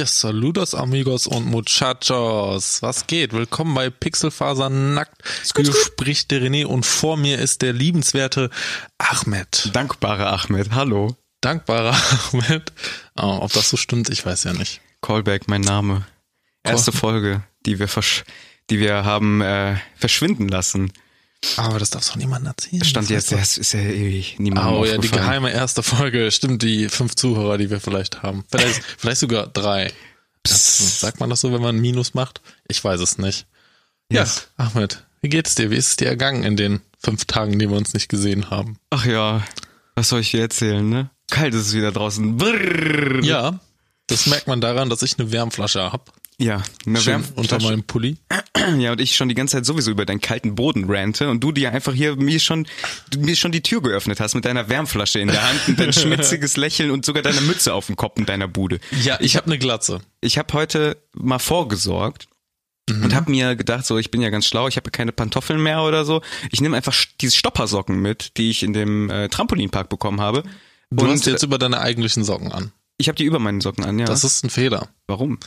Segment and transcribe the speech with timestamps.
[0.00, 2.80] Yes, saludos amigos und muchachos.
[2.80, 3.34] Was geht?
[3.34, 5.22] Willkommen bei Pixelfaser nackt.
[5.54, 8.48] Hier spricht der René und vor mir ist der liebenswerte
[8.96, 9.68] Ahmed.
[9.74, 11.18] Dankbare Ahmed, hallo.
[11.42, 11.94] Dankbarer
[12.32, 12.72] Ahmed.
[13.14, 14.80] Oh, ob das so stimmt, ich weiß ja nicht.
[15.02, 16.06] Callback, mein Name.
[16.62, 18.24] Erste Folge, die wir versch
[18.70, 20.94] die wir haben äh, verschwinden lassen.
[21.56, 22.84] Aber das darfst doch niemand erzählen.
[22.84, 26.30] Stand jetzt, das ist ja ewig niemand Oh ja, die geheime erste Folge.
[26.30, 28.44] Stimmt, die fünf Zuhörer, die wir vielleicht haben.
[28.50, 29.92] Vielleicht, vielleicht sogar drei.
[30.42, 32.40] Das, sagt man das so, wenn man ein Minus macht?
[32.68, 33.46] Ich weiß es nicht.
[34.10, 34.48] Ja, yes.
[34.56, 35.70] Ahmed, wie geht's dir?
[35.70, 38.78] Wie ist es dir ergangen in den fünf Tagen, die wir uns nicht gesehen haben?
[38.90, 39.42] Ach ja,
[39.94, 41.10] was soll ich dir erzählen, ne?
[41.30, 42.36] Kalt ist es wieder draußen.
[42.36, 43.22] Brrr.
[43.22, 43.60] Ja,
[44.08, 46.12] das merkt man daran, dass ich eine Wärmflasche hab.
[46.40, 48.16] Ja, eine Schön unter meinem Pulli.
[48.78, 51.52] Ja, und ich schon die ganze Zeit sowieso über deinen kalten Boden rante und du
[51.52, 52.66] dir einfach hier mir schon
[53.16, 56.56] mir schon die Tür geöffnet hast mit deiner Wärmflasche in der Hand und dein schmitziges
[56.56, 58.80] Lächeln und sogar deine Mütze auf dem Kopf in deiner Bude.
[59.02, 60.00] Ja, ich, ich habe eine Glatze.
[60.20, 62.28] Ich habe heute mal vorgesorgt
[62.88, 63.04] mhm.
[63.04, 65.82] und habe mir gedacht, so ich bin ja ganz schlau, ich habe keine Pantoffeln mehr
[65.82, 66.22] oder so.
[66.50, 70.42] Ich nehme einfach diese Stoppersocken mit, die ich in dem äh, Trampolinpark bekommen habe.
[70.90, 72.72] Du und hast jetzt über deine eigentlichen Socken an.
[72.98, 74.06] Ich habe die über meinen Socken an, ja.
[74.06, 74.88] Das ist ein Fehler.
[75.06, 75.38] Warum?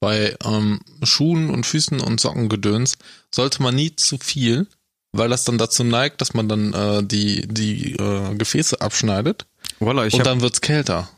[0.00, 2.96] Bei ähm, Schuhen und Füßen und Sockengedöns
[3.32, 4.66] sollte man nie zu viel,
[5.12, 9.46] weil das dann dazu neigt, dass man dann äh, die die äh, Gefäße abschneidet
[9.78, 11.08] Voila, ich und dann wird's kälter.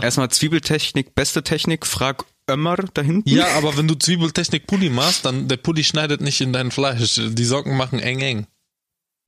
[0.00, 3.28] Erstmal Zwiebeltechnik, beste Technik, frag Ömmer da hinten.
[3.28, 7.14] Ja, aber wenn du Zwiebeltechnik Pulli machst, dann der Pulli schneidet nicht in dein Fleisch.
[7.16, 8.46] Die Socken machen eng eng.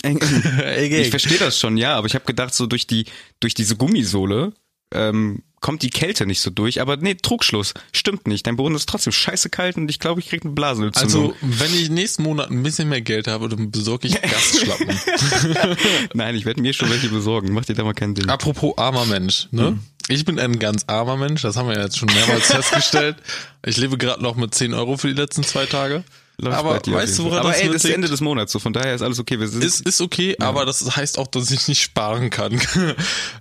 [0.03, 0.43] Eng, eng.
[0.45, 1.03] eng, eng.
[1.03, 3.07] Ich verstehe das schon, ja, aber ich habe gedacht, so durch die
[3.41, 4.53] durch diese Gummisohle
[4.93, 6.81] ähm, kommt die Kälte nicht so durch.
[6.81, 7.75] Aber nee, Trugschluss.
[7.93, 8.47] Stimmt nicht.
[8.47, 11.33] Dein Boden ist trotzdem scheiße kalt und ich glaube, ich krieg eine Blasenentzündung.
[11.33, 14.89] Also, wenn ich nächsten Monat ein bisschen mehr Geld habe, dann besorge ich Gastschlappen.
[16.15, 17.53] Nein, ich werde mir schon welche besorgen.
[17.53, 18.29] Mach dir da mal kein Ding.
[18.29, 19.73] Apropos armer Mensch, ne?
[19.73, 19.81] Mhm.
[20.09, 23.17] Ich bin ein ganz armer Mensch, das haben wir jetzt schon mehrmals festgestellt.
[23.65, 26.05] Ich lebe gerade noch mit 10 Euro für die letzten zwei Tage.
[26.39, 28.73] Läuft aber weißt du, woran aber das ey, das ist Ende des Monats, so von
[28.73, 29.41] daher ist alles okay.
[29.41, 30.47] Wir sind ist, ist okay, ja.
[30.47, 32.61] aber das heißt auch, dass ich nicht sparen kann.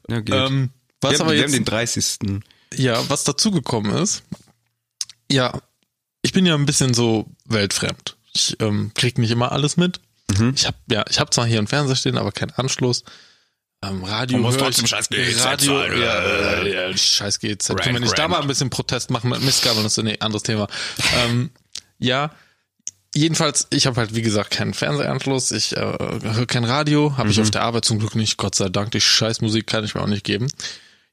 [0.07, 0.33] Ja, geht.
[0.33, 0.69] Ähm,
[1.01, 2.17] was wir, aber wir jetzt, haben den 30.
[2.75, 4.23] Ja, was dazugekommen ist,
[5.31, 5.61] ja,
[6.21, 8.17] ich bin ja ein bisschen so weltfremd.
[8.33, 9.99] Ich ähm, krieg nicht immer alles mit.
[10.35, 10.53] Mhm.
[10.55, 13.03] Ich habe ja, ich habe zwar hier einen Fernseher stehen, aber keinen Anschluss.
[13.83, 17.69] Ähm, Radio muss trotzdem Scheiß GZ Radio, ja, äh, ja, Scheiß GZ.
[17.69, 20.43] Rank, Wenn ich da mal ein bisschen Protest machen mit Missgabeln, das ist ein anderes
[20.43, 20.67] Thema.
[21.17, 21.51] ähm,
[21.99, 22.31] ja,
[23.13, 27.31] jedenfalls, ich habe halt wie gesagt keinen Fernsehanschluss, ich äh, höre kein Radio, habe mhm.
[27.31, 28.91] ich auf der Arbeit zum Glück nicht, Gott sei Dank.
[28.91, 30.47] Die Scheißmusik kann ich mir auch nicht geben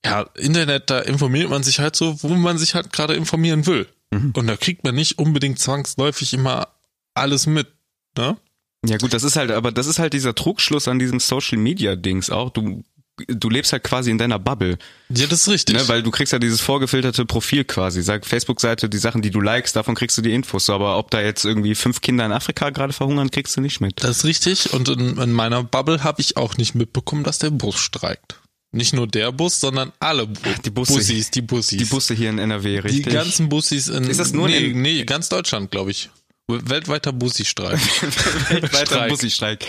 [0.04, 3.86] ja, Internet, da informiert man sich halt so, wo man sich halt gerade informieren will.
[4.10, 4.32] Mhm.
[4.36, 6.68] Und da kriegt man nicht unbedingt zwangsläufig immer
[7.14, 7.68] alles mit,
[8.16, 8.36] ne?
[8.84, 11.94] Ja gut, das ist halt, aber das ist halt dieser Trugschluss an diesem Social Media
[11.94, 12.50] Dings auch.
[12.50, 12.82] Du
[13.28, 14.78] du lebst halt quasi in deiner Bubble.
[15.10, 15.76] Ja, das ist richtig.
[15.76, 18.02] Ne, weil du kriegst ja dieses vorgefilterte Profil quasi.
[18.02, 20.70] Sag Facebook-Seite, die Sachen, die du likest, davon kriegst du die Infos.
[20.70, 24.02] Aber ob da jetzt irgendwie fünf Kinder in Afrika gerade verhungern, kriegst du nicht mit.
[24.02, 24.72] Das ist richtig.
[24.72, 28.40] Und in, in meiner Bubble habe ich auch nicht mitbekommen, dass der Bus streikt.
[28.74, 31.78] Nicht nur der Bus, sondern alle Bu die Busse, Bussis, die Bussis.
[31.78, 33.04] Die Busse hier in NRW, richtig?
[33.04, 36.08] Die ganzen Bussis in Ist das nur nee, in nee, ganz Deutschland, glaube ich.
[36.48, 37.78] Weltweiter Bussi-Streik.
[38.50, 39.64] Weltweiter Bussi-Streik.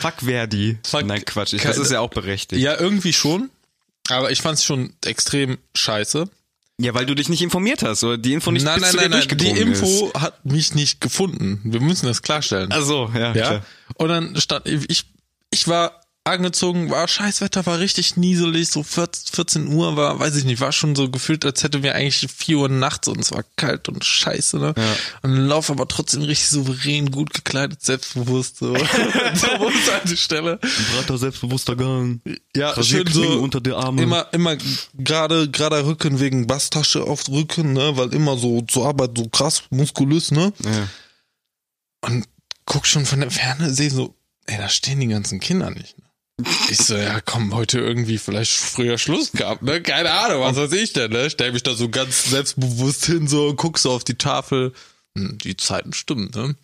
[0.00, 0.78] Fuck Verdi.
[0.84, 1.54] Fuck, Nein, Quatsch.
[1.54, 2.60] Ich, das ist ja auch berechtigt.
[2.60, 3.50] Ja, irgendwie schon.
[4.08, 6.28] Aber ich fand es schon extrem scheiße.
[6.80, 9.38] Ja, weil du dich nicht informiert hast, oder die Info nicht nein, nein, nein, nein,
[9.38, 10.20] Die Info ist.
[10.20, 11.60] hat mich nicht gefunden.
[11.64, 12.72] Wir müssen das klarstellen.
[12.72, 13.32] Also ja, ja.
[13.32, 13.66] Klar.
[13.94, 15.06] Und dann stand ich,
[15.50, 20.60] ich war angezogen, war Scheißwetter, war richtig nieselig, so 14 Uhr war, weiß ich nicht,
[20.60, 23.90] war schon so gefühlt, als hätten wir eigentlich 4 Uhr nachts und es war kalt
[23.90, 24.74] und scheiße, ne?
[24.74, 24.96] Ja.
[25.22, 28.74] Und lauf aber trotzdem richtig souverän, gut gekleidet, selbstbewusst, so.
[29.34, 30.58] so an Stelle.
[30.62, 32.22] Ein breiter, selbstbewusster Gang.
[32.56, 33.40] Ja, schön so.
[33.40, 34.02] unter der Arme.
[34.02, 34.56] Immer, immer
[34.94, 37.98] gerade, gerade Rücken wegen Basstasche auf Rücken, ne?
[37.98, 40.54] Weil immer so zur Arbeit so krass muskulös, ne?
[40.64, 40.88] Ja.
[42.00, 42.26] Und
[42.64, 44.14] guck schon von der Ferne, seh so,
[44.46, 46.03] ey, da stehen die ganzen Kinder nicht, ne?
[46.68, 49.80] Ich so, ja, komm, heute irgendwie vielleicht früher Schluss gehabt, ne?
[49.80, 51.30] Keine Ahnung, was weiß ich denn, ne?
[51.30, 54.72] Stell mich da so ganz selbstbewusst hin, so, guck so auf die Tafel.
[55.16, 56.56] Hm, die Zeiten stimmen, ne?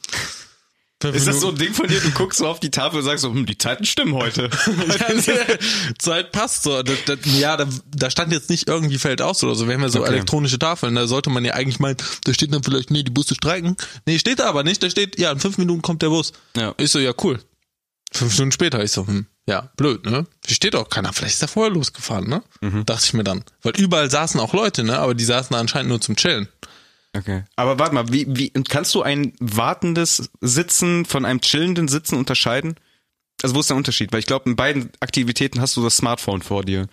[1.02, 3.22] Ist das so ein Ding von dir, du guckst so auf die Tafel und sagst
[3.22, 4.50] so, hm, die Zeiten stimmen heute.
[5.98, 6.82] Zeit passt so.
[6.82, 9.66] Das, das, ja, da, da stand jetzt nicht irgendwie fällt aus oder so.
[9.66, 10.10] Wir haben ja so okay.
[10.10, 13.34] elektronische Tafeln, da sollte man ja eigentlich meinen, da steht dann vielleicht, nee, die Busse
[13.34, 13.76] streiken.
[14.04, 16.34] Nee, steht da aber nicht, da steht, ja, in fünf Minuten kommt der Bus.
[16.54, 16.74] Ja.
[16.76, 17.40] Ich so, ja, cool.
[18.12, 20.26] Fünf Stunden später, ich so, hm, ja, blöd, ne?
[20.44, 21.12] Hier steht auch keiner.
[21.12, 22.42] Vielleicht ist er vorher losgefahren, ne?
[22.60, 22.84] Mhm.
[22.84, 23.44] Dachte ich mir dann.
[23.62, 24.98] Weil überall saßen auch Leute, ne?
[24.98, 26.48] Aber die saßen anscheinend nur zum Chillen.
[27.16, 27.44] Okay.
[27.56, 32.76] Aber warte mal, wie, wie, kannst du ein wartendes Sitzen von einem chillenden Sitzen unterscheiden?
[33.42, 34.12] Also wo ist der Unterschied?
[34.12, 36.86] Weil ich glaube, in beiden Aktivitäten hast du das Smartphone vor dir.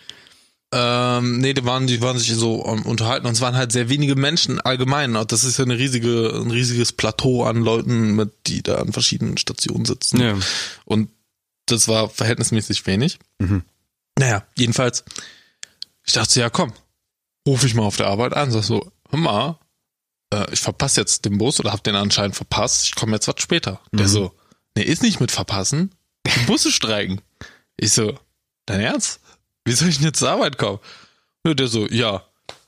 [0.74, 3.88] Ähm, nee, die waren, die waren sich so um, unterhalten und es waren halt sehr
[3.88, 5.16] wenige Menschen allgemein.
[5.16, 8.92] Und das ist ja eine riesige, ein riesiges Plateau an Leuten, mit, die da an
[8.92, 10.20] verschiedenen Stationen sitzen.
[10.20, 10.38] Ja.
[10.84, 11.10] Und
[11.68, 13.20] das war verhältnismäßig wenig.
[13.40, 13.64] Mhm.
[14.20, 15.06] Naja, jedenfalls,
[16.06, 16.74] ich dachte, ja komm,
[17.48, 19.60] rufe ich mal auf der Arbeit an, sag so, hör mal,
[20.34, 23.36] äh, ich verpasse jetzt den Bus oder hab den anscheinend verpasst, ich komme jetzt was
[23.40, 23.80] später.
[23.92, 23.98] Mhm.
[23.98, 24.34] Der so,
[24.76, 27.22] nee, ist nicht mit verpassen, die Busse streiken.
[27.78, 28.18] Ich so,
[28.66, 29.22] dein Ernst?
[29.68, 30.80] Wie soll ich denn jetzt zur Arbeit kommen?
[31.44, 32.24] Und der so, ja,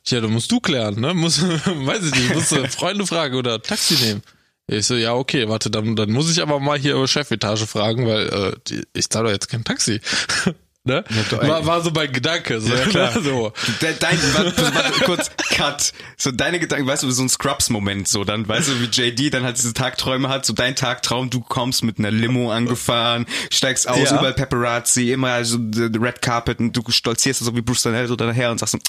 [0.07, 1.13] ja, dann musst du klären, ne?
[1.13, 4.21] Muss, weiß ich nicht, musst du Freunde fragen oder Taxi nehmen.
[4.67, 8.05] Ich so, ja, okay, warte, dann, dann muss ich aber mal hier über Chefetage fragen,
[8.05, 8.27] weil
[8.69, 10.01] äh, ich zahle doch jetzt kein Taxi.
[10.89, 11.03] Ne?
[11.41, 12.59] War, war so mein Gedanke.
[12.59, 13.21] So, ja, klar.
[13.21, 13.53] so.
[13.81, 15.93] De, dein, warte, warte, kurz, Cut.
[16.17, 19.43] So deine Gedanken, weißt du, so ein Scrubs-Moment, so dann, weißt du, wie JD dann
[19.43, 24.09] halt diese Tagträume hat, so dein Tagtraum, du kommst mit einer Limo angefahren, steigst aus,
[24.09, 24.17] ja.
[24.17, 28.07] überall Paparazzi, immer also the, the Red Carpet und du stolzierst so wie Bruce Danell
[28.07, 28.79] so daher und sagst so,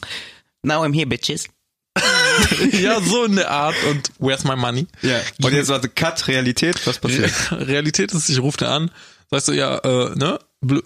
[0.63, 1.49] now I'm here, bitches.
[2.81, 4.87] ja, so in der Art und where's my money?
[5.03, 5.21] Ja.
[5.43, 7.33] Und jetzt warte, Cut, Realität, was passiert?
[7.53, 8.91] Realität ist, ich rufe dir an,
[9.31, 10.39] sagst du, ja, äh, ne?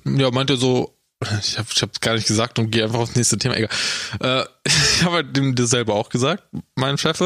[0.05, 0.94] Ja, meinte so,
[1.40, 3.56] ich habe ich hab's gar nicht gesagt und gehe einfach aufs nächste Thema.
[3.56, 3.70] Egal.
[4.20, 4.44] Äh,
[4.96, 6.44] ich habe halt dem das selber auch gesagt,
[6.76, 7.20] meinem Chef.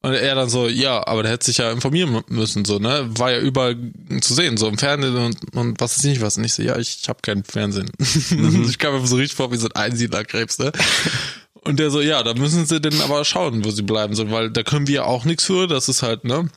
[0.00, 3.08] Und er dann so, ja, aber der hätte sich ja informieren müssen, so, ne?
[3.18, 3.76] War ja überall
[4.20, 6.36] zu sehen, so im Fernsehen und, und was ist nicht was.
[6.38, 7.90] Und ich so, ja, ich, ich habe keinen Fernsehen.
[8.30, 8.64] Mhm.
[8.68, 10.72] ich kam mir so richtig vor wie so ein Einsiedlerkrebs, ne?
[11.62, 14.50] Und der so, ja, da müssen sie denn aber schauen, wo sie bleiben sollen, weil
[14.50, 15.66] da können wir auch nichts für.
[15.66, 16.48] Das ist halt, ne?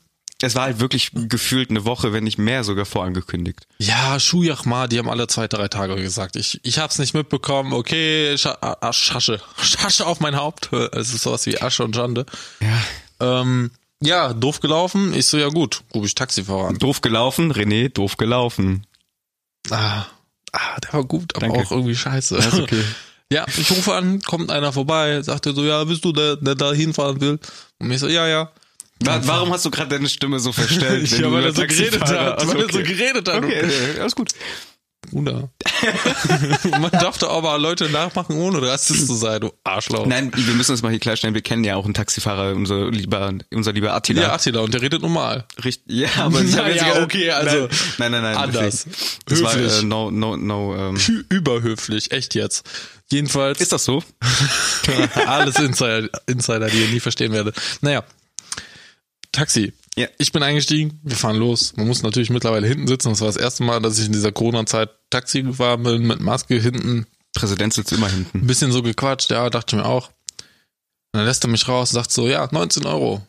[0.43, 3.67] Es war halt wirklich gefühlt eine Woche, wenn nicht mehr sogar vorangekündigt.
[3.77, 6.35] Ja, Schujachma, die haben alle zwei, drei Tage gesagt.
[6.35, 7.73] Ich, ich hab's nicht mitbekommen.
[7.73, 8.47] Okay, Sch
[8.91, 9.39] Schasche.
[9.61, 10.73] Schasche auf mein Haupt.
[10.73, 12.25] Es ist sowas wie Asche und Schande.
[12.59, 13.41] Ja.
[13.41, 13.71] Ähm,
[14.01, 15.13] ja, doof gelaufen.
[15.13, 16.79] Ich so, ja gut, rufe ich Taxifahrer an.
[16.79, 18.87] Doof gelaufen, René, doof gelaufen.
[19.69, 20.05] Ah,
[20.51, 21.59] ah der war gut, aber Danke.
[21.59, 22.35] auch irgendwie scheiße.
[22.35, 22.83] Das ist okay.
[23.31, 26.53] Ja, ich rufe an, kommt einer vorbei, sagt er so, ja, bist du der, der
[26.53, 27.39] da hinfahren will?
[27.79, 28.51] Und ich so, ja, ja.
[29.03, 31.09] Warum hast du gerade deine Stimme so verstellt?
[31.17, 32.39] ja, weil er so geredet hat.
[32.39, 33.43] Also, weil er so geredet hat.
[33.43, 33.63] Okay,
[33.99, 34.31] alles gut.
[35.09, 35.49] Bruder.
[36.79, 40.05] Man darf doch aber Leute nachmachen, ohne rassistisch zu sein, du Arschloch.
[40.05, 43.33] Nein, wir müssen uns mal hier klarstellen, wir kennen ja auch einen Taxifahrer, unser lieber,
[43.51, 44.21] unser lieber Attila.
[44.21, 45.45] Ja, Attila, und der redet normal.
[45.63, 47.67] Richtig, ja, aber ich ja, okay, also.
[47.97, 48.85] Nein, nein, nein, anders.
[49.25, 49.71] Das Höflich.
[49.71, 51.25] war, äh, no, no, no, ähm.
[51.29, 52.63] Überhöflich, echt jetzt.
[53.11, 53.59] Jedenfalls.
[53.59, 54.03] Ist das so?
[55.25, 57.55] Alles Insider, Insider, die ihr nie verstehen werdet.
[57.81, 58.03] Naja,
[59.31, 59.73] Taxi.
[59.95, 60.07] Ja.
[60.17, 61.73] Ich bin eingestiegen, wir fahren los.
[61.75, 63.09] Man muss natürlich mittlerweile hinten sitzen.
[63.09, 66.59] Das war das erste Mal, dass ich in dieser Corona-Zeit Taxi gefahren bin, mit Maske
[66.59, 67.05] hinten.
[67.33, 68.39] Präsident sitzt immer hinten.
[68.39, 70.07] Ein bisschen so gequatscht, ja, dachte mir auch.
[70.07, 73.25] Und dann lässt er mich raus und sagt so, ja, 19 Euro.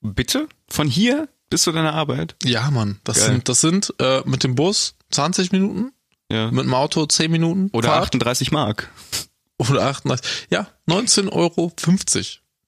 [0.00, 0.48] Bitte?
[0.68, 2.36] Von hier bis zu deiner Arbeit?
[2.44, 3.00] Ja, Mann.
[3.04, 3.26] Das Geil.
[3.26, 5.92] sind, das sind äh, mit dem Bus 20 Minuten.
[6.30, 6.50] Ja.
[6.50, 7.70] Mit dem Auto 10 Minuten.
[7.72, 8.06] Oder Fahrt.
[8.06, 8.90] 38 Mark.
[9.58, 10.48] Oder 38.
[10.50, 11.72] Ja, 19,50 Euro.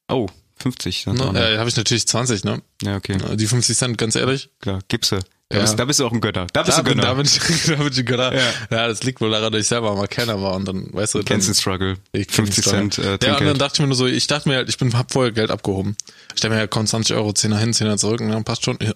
[0.09, 0.29] Oh.
[0.59, 1.07] 50.
[1.07, 2.63] Ne, äh, habe ich natürlich 20, ne?
[2.83, 3.19] Ja, okay.
[3.35, 4.51] Die 50 Cent, ganz ehrlich.
[4.61, 5.21] Klar, gibst du.
[5.49, 5.63] Da, ja.
[5.63, 6.49] bist, da bist du auch ein Gönner.
[6.53, 7.03] Da bist da du Gönner.
[7.03, 8.35] da bin ich, da bin ich ein Gönner.
[8.35, 8.43] Ja.
[8.71, 11.19] ja, das liegt wohl daran, dass ich selber mal Kenner war und dann, weißt du.
[11.19, 11.99] Dann, Kennst den Struggle.
[12.13, 12.99] Ich 50 Cent.
[12.99, 14.93] Äh, ja, und dann dachte ich mir nur so, ich dachte mir halt, ich bin,
[14.95, 15.97] hab vorher Geld abgehoben.
[16.35, 18.79] Ich dachte mir, ja, komm, 20 Euro, 10er hin, 10er zurück, und dann passt schon.
[18.83, 18.93] Ja.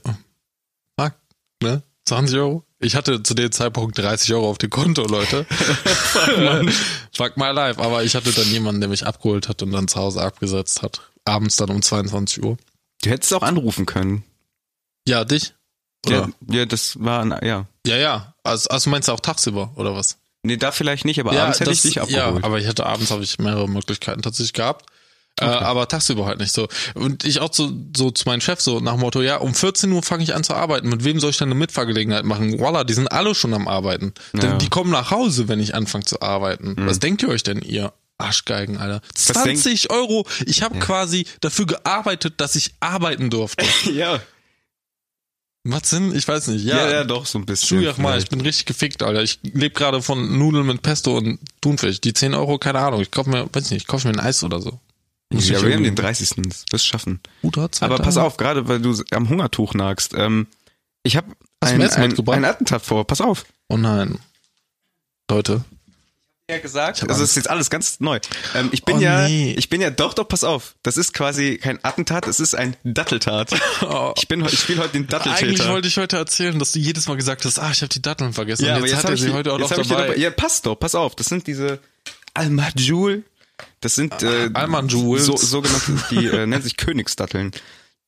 [0.98, 1.12] Fuck,
[1.62, 1.82] ne?
[2.06, 2.64] 20 Euro?
[2.80, 5.44] Ich hatte zu dem Zeitpunkt 30 Euro auf dem Konto, Leute.
[5.84, 6.72] Fuck,
[7.14, 7.80] Fuck my life.
[7.80, 11.09] Aber ich hatte dann jemanden, der mich abgeholt hat und dann zu Hause abgesetzt hat
[11.24, 12.56] abends dann um 22 Uhr.
[13.02, 14.24] Du hättest auch anrufen können.
[15.06, 15.54] Ja, dich?
[16.06, 16.30] Oder?
[16.48, 17.66] Ja, ja, das war, ein, ja.
[17.86, 18.34] Ja, ja.
[18.42, 20.18] Also, also meinst du auch tagsüber, oder was?
[20.42, 22.38] Nee, da vielleicht nicht, aber ja, abends hätte das, ich dich abgeholt.
[22.38, 24.86] Ja, aber ich hatte abends habe ich mehrere Möglichkeiten tatsächlich gehabt.
[25.38, 25.54] Äh, okay.
[25.54, 26.68] Äh, aber tagsüber halt nicht so.
[26.94, 29.92] Und ich auch so, so zu meinem Chef so nach dem Motto, ja, um 14
[29.92, 30.88] Uhr fange ich an zu arbeiten.
[30.88, 32.58] Mit wem soll ich dann eine Mitfahrgelegenheit machen?
[32.58, 34.14] Voila, die sind alle schon am Arbeiten.
[34.32, 34.40] Ja.
[34.40, 36.74] Denn die kommen nach Hause, wenn ich anfange zu arbeiten.
[36.78, 36.86] Mhm.
[36.86, 39.00] Was denkt ihr euch denn, ihr Arschgeigen, Alter.
[39.14, 40.26] 20 Euro.
[40.46, 40.80] Ich habe ja.
[40.80, 43.64] quasi dafür gearbeitet, dass ich arbeiten durfte.
[43.92, 44.20] ja.
[45.64, 46.14] Was Sinn?
[46.14, 46.64] Ich weiß nicht.
[46.64, 47.80] Ja, ja, ja doch, so ein bisschen.
[47.80, 49.22] Schujach mal, ich bin richtig gefickt, Alter.
[49.22, 52.00] Ich lebe gerade von Nudeln mit Pesto und Thunfisch.
[52.00, 53.02] Die 10 Euro, keine Ahnung.
[53.02, 54.80] Ich kaufe mir, weiß nicht, ich kaufe mir ein Eis oder so.
[55.32, 56.30] Muss ja, wir haben den 30.
[56.48, 57.20] Das wirst schaffen.
[57.42, 60.14] Guter Aber pass auf, gerade weil du am Hungertuch nagst.
[60.14, 60.46] Ähm,
[61.02, 61.28] ich habe
[61.60, 63.06] ein, ein, ein Attentat vor.
[63.06, 63.44] Pass auf.
[63.68, 64.18] Oh nein.
[65.30, 65.64] Leute
[66.50, 67.02] ja gesagt.
[67.08, 68.20] Also es ist jetzt alles ganz neu.
[68.54, 69.54] Ähm, ich bin oh, ja, nee.
[69.56, 70.76] ich bin ja doch, doch, pass auf.
[70.82, 73.50] Das ist quasi kein Attentat, es ist ein Datteltat.
[73.82, 74.12] Oh.
[74.16, 75.46] Ich bin, ich spiele heute den Datteltäter.
[75.46, 78.02] Eigentlich wollte ich heute erzählen, dass du jedes Mal gesagt hast, ah, ich habe die
[78.02, 78.66] Datteln vergessen.
[78.66, 79.82] Ja, und jetzt, aber jetzt hat er sie heute auch noch dabei.
[79.84, 80.16] dabei.
[80.16, 81.16] Ja, passt doch, pass auf.
[81.16, 81.78] Das sind diese
[82.34, 83.24] Almajul.
[83.80, 85.24] Das sind äh, Almanjuls.
[85.24, 87.52] So, sogenannte, die äh, nennen sich Königsdatteln.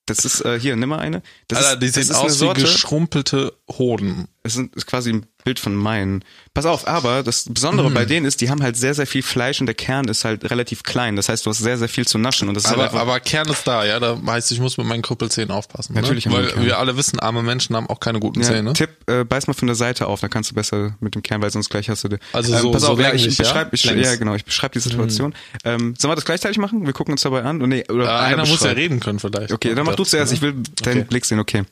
[0.06, 1.22] Das ist, äh, hier, nimm mal eine.
[1.48, 4.28] Das Alter, die ist, sehen aus wie geschrumpelte Hoden.
[4.42, 6.24] Es sind ist quasi ein Bild von meinen.
[6.54, 7.94] Pass auf, aber das Besondere mm.
[7.94, 10.50] bei denen ist, die haben halt sehr, sehr viel Fleisch und der Kern ist halt
[10.50, 11.16] relativ klein.
[11.16, 12.48] Das heißt, du hast sehr, sehr viel zu naschen.
[12.48, 13.98] Und das aber, ist halt aber Kern ist da, ja.
[13.98, 15.94] Da heißt, ich muss mit meinen Krüppelzähnen aufpassen.
[15.94, 16.02] Ne?
[16.02, 16.26] Natürlich.
[16.26, 16.32] Ne?
[16.32, 18.74] Weil wir alle wissen, arme Menschen haben auch keine guten ja, Zähne.
[18.74, 21.40] Tipp, äh, beiß mal von der Seite auf, dann kannst du besser mit dem Kern,
[21.40, 22.18] weil sonst gleich hast du.
[22.32, 24.80] Also ähm, so, pass auf, so ja, ich beschreibe, ich, ja, genau, ich beschreibe die
[24.80, 25.30] Situation.
[25.30, 25.68] Mm.
[25.68, 26.84] Ähm, sollen wir das gleichzeitig machen?
[26.84, 27.62] Wir gucken uns dabei an.
[27.62, 29.52] Und nee, oder äh, einer, einer muss ja reden können vielleicht.
[29.52, 30.32] Okay, dann mach du zuerst.
[30.32, 31.04] Ich will deinen okay.
[31.08, 31.38] Blick sehen.
[31.38, 31.64] Okay.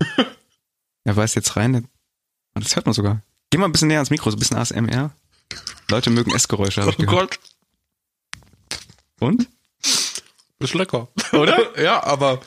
[1.04, 1.88] er weiß jetzt rein.
[2.54, 3.22] Das hört man sogar.
[3.50, 5.12] Geh mal ein bisschen näher ans Mikro, so ein bisschen ASMR.
[5.90, 7.38] Leute mögen Essgeräusche, habe ich oh gehört.
[7.40, 8.78] Gott.
[9.20, 9.48] Und?
[10.60, 11.08] Ist lecker.
[11.32, 11.80] Oder?
[11.82, 12.40] ja, aber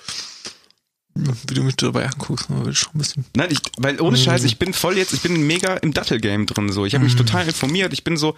[1.48, 3.26] wie du mich dabei anguckst, will schon ein bisschen.
[3.36, 6.72] Nein, ich, weil ohne Scheiß, ich bin voll jetzt, ich bin mega im Dattel-Game drin
[6.72, 6.86] so.
[6.86, 7.18] Ich habe mich mm.
[7.18, 7.94] total informiert.
[7.94, 8.36] Ich bin so,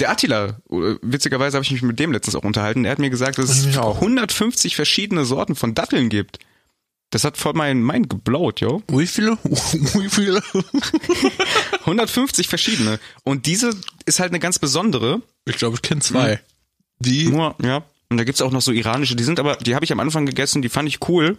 [0.00, 2.84] der Attila, äh, witzigerweise habe ich mich mit dem letztens auch unterhalten.
[2.84, 6.38] Er hat mir gesagt, dass es 150 verschiedene Sorten von Datteln gibt.
[7.10, 8.82] Das hat voll mein Mind geblowt, jo.
[8.88, 9.38] Wie viele?
[9.44, 10.42] Wie viele?
[11.80, 13.00] 150 verschiedene.
[13.24, 13.70] Und diese
[14.04, 15.22] ist halt eine ganz besondere.
[15.46, 16.36] Ich glaube, ich kenne zwei.
[16.36, 16.40] Hm.
[17.00, 17.28] Die?
[17.28, 17.84] Nur, ja.
[18.10, 20.26] Und da gibt's auch noch so iranische, die sind aber, die habe ich am Anfang
[20.26, 21.38] gegessen, die fand ich cool.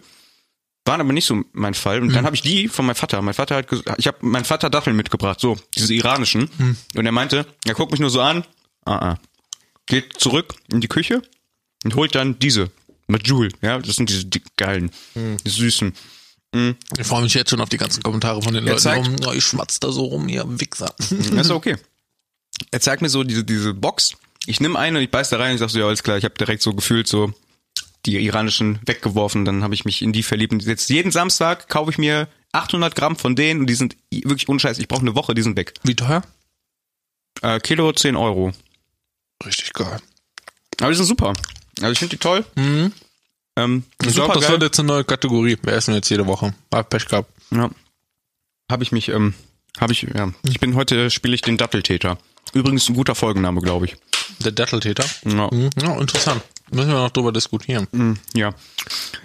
[0.84, 2.00] Waren aber nicht so mein Fall.
[2.00, 2.14] Und hm.
[2.14, 3.22] dann habe ich die von meinem Vater.
[3.22, 3.66] Mein Vater hat
[3.98, 6.50] ich habe meinen Vater Datteln mitgebracht, so, diese iranischen.
[6.56, 6.76] Hm.
[6.96, 8.44] Und er meinte, er guckt mich nur so an,
[8.86, 9.18] ah, ah.
[9.86, 11.22] Geht zurück in die Küche
[11.84, 12.70] und holt dann diese.
[13.10, 15.36] Majul, ja, das sind diese die geilen, hm.
[15.44, 15.92] die süßen.
[16.52, 16.76] Mhm.
[16.98, 18.82] Ich freue mich jetzt schon auf die ganzen Kommentare von den er Leuten.
[18.82, 20.92] Zeigt, rum, oh, ich schmatz da so rum, ihr Wichser.
[20.98, 21.10] Das
[21.46, 21.76] ist okay.
[22.70, 24.16] Er zeigt mir so diese, diese Box.
[24.46, 26.18] Ich nehme eine und ich beiß da rein und ich sag so, ja, alles klar,
[26.18, 27.32] ich habe direkt so gefühlt so
[28.06, 30.52] die iranischen weggeworfen, dann habe ich mich in die verliebt.
[30.52, 34.48] Und jetzt jeden Samstag kaufe ich mir 800 Gramm von denen und die sind wirklich
[34.48, 34.78] unscheiß.
[34.78, 35.74] Ich brauche eine Woche, die sind weg.
[35.82, 36.22] Wie teuer?
[37.42, 38.52] Äh, Kilo 10 Euro.
[39.44, 39.98] Richtig geil.
[40.80, 41.34] Aber die sind super.
[41.80, 42.44] Also ich finde die toll.
[42.56, 42.92] Mhm.
[43.56, 45.56] Ähm, ich glaube, das wird jetzt eine neue Kategorie.
[45.62, 46.54] Wir essen jetzt jede Woche.
[46.72, 47.30] Hab Pech gehabt.
[47.50, 47.70] Ja.
[48.70, 49.34] Habe ich mich, ähm,
[49.80, 50.32] habe ich, ja.
[50.44, 52.18] Ich bin heute, spiele ich den Datteltäter.
[52.52, 53.96] Übrigens ein guter Folgenname, glaube ich.
[54.44, 55.04] Der Datteltäter?
[55.24, 55.48] Ja.
[55.50, 55.70] Mhm.
[55.80, 56.42] ja, interessant.
[56.72, 57.88] Müssen wir noch drüber diskutieren.
[57.90, 58.54] Mhm, ja.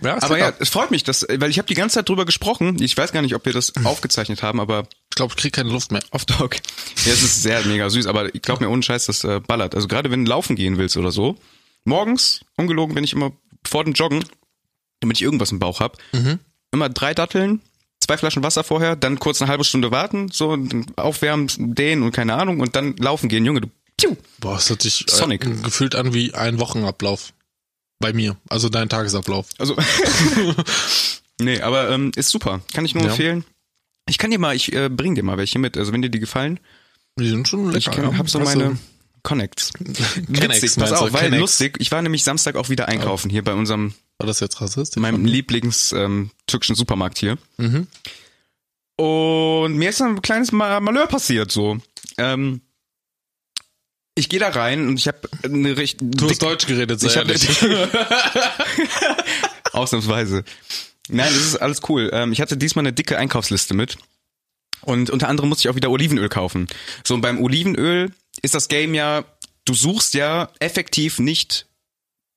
[0.01, 2.81] ja aber ja, es freut mich, dass, weil ich habe die ganze Zeit drüber gesprochen.
[2.81, 3.85] Ich weiß gar nicht, ob wir das mhm.
[3.85, 6.01] aufgezeichnet haben, aber ich glaube, ich kriege keine Luft mehr.
[6.09, 6.55] Off Dog.
[7.05, 9.75] Ja, es ist sehr mega süß, aber ich glaube mir ohne Scheiß, das äh, ballert.
[9.75, 11.38] Also gerade wenn du laufen gehen willst oder so,
[11.86, 13.32] morgens, ungelogen, bin ich immer
[13.65, 14.25] vor dem Joggen,
[15.00, 16.39] damit ich irgendwas im Bauch hab, mhm.
[16.72, 17.62] immer drei Datteln,
[18.00, 20.58] zwei Flaschen Wasser vorher, dann kurz eine halbe Stunde warten, so
[20.96, 23.46] aufwärmen, dehnen und keine Ahnung und dann laufen gehen.
[23.46, 24.15] Junge, du piu.
[24.39, 25.42] Boah, es hat sich äh, Sonic.
[25.63, 27.34] Gefühlt an wie ein Wochenablauf.
[28.00, 28.36] Bei mir.
[28.50, 29.48] Also dein Tagesablauf.
[29.58, 29.77] Also.
[31.39, 32.62] nee, aber ähm, ist super.
[32.74, 33.10] Kann ich nur ja.
[33.10, 33.46] empfehlen.
[34.10, 35.77] Ich kann dir mal, ich äh, bring dir mal welche mit.
[35.77, 36.60] Also wenn dir die gefallen.
[37.18, 37.77] Die sind schon lecker.
[37.77, 38.77] Ich kann, hab so meine
[39.25, 39.74] Connects.
[39.79, 41.75] Witzig, pass auf, weil lustig.
[41.79, 43.94] Ich war nämlich Samstag auch wieder einkaufen hier bei unserem.
[44.20, 45.01] War das jetzt rassistisch?
[45.01, 47.38] Meinem Lieblings ähm, türkischen Supermarkt hier.
[47.58, 47.88] Mhm.
[48.96, 51.79] Und mir ist ein kleines Malheur passiert so.
[52.17, 52.62] Ähm,
[54.13, 56.12] ich gehe da rein und ich habe eine richtig.
[56.12, 57.50] Du hast Deutsch geredet, sei ehrlich.
[59.74, 60.46] Ausnahmsweise.
[61.10, 62.10] Nein, das ist alles cool.
[62.13, 63.98] Ähm, ich hatte diesmal eine dicke Einkaufsliste mit.
[64.82, 66.67] Und unter anderem musste ich auch wieder Olivenöl kaufen.
[67.03, 68.12] So, und beim Olivenöl
[68.42, 69.25] ist das Game ja,
[69.65, 71.68] du suchst ja effektiv nicht,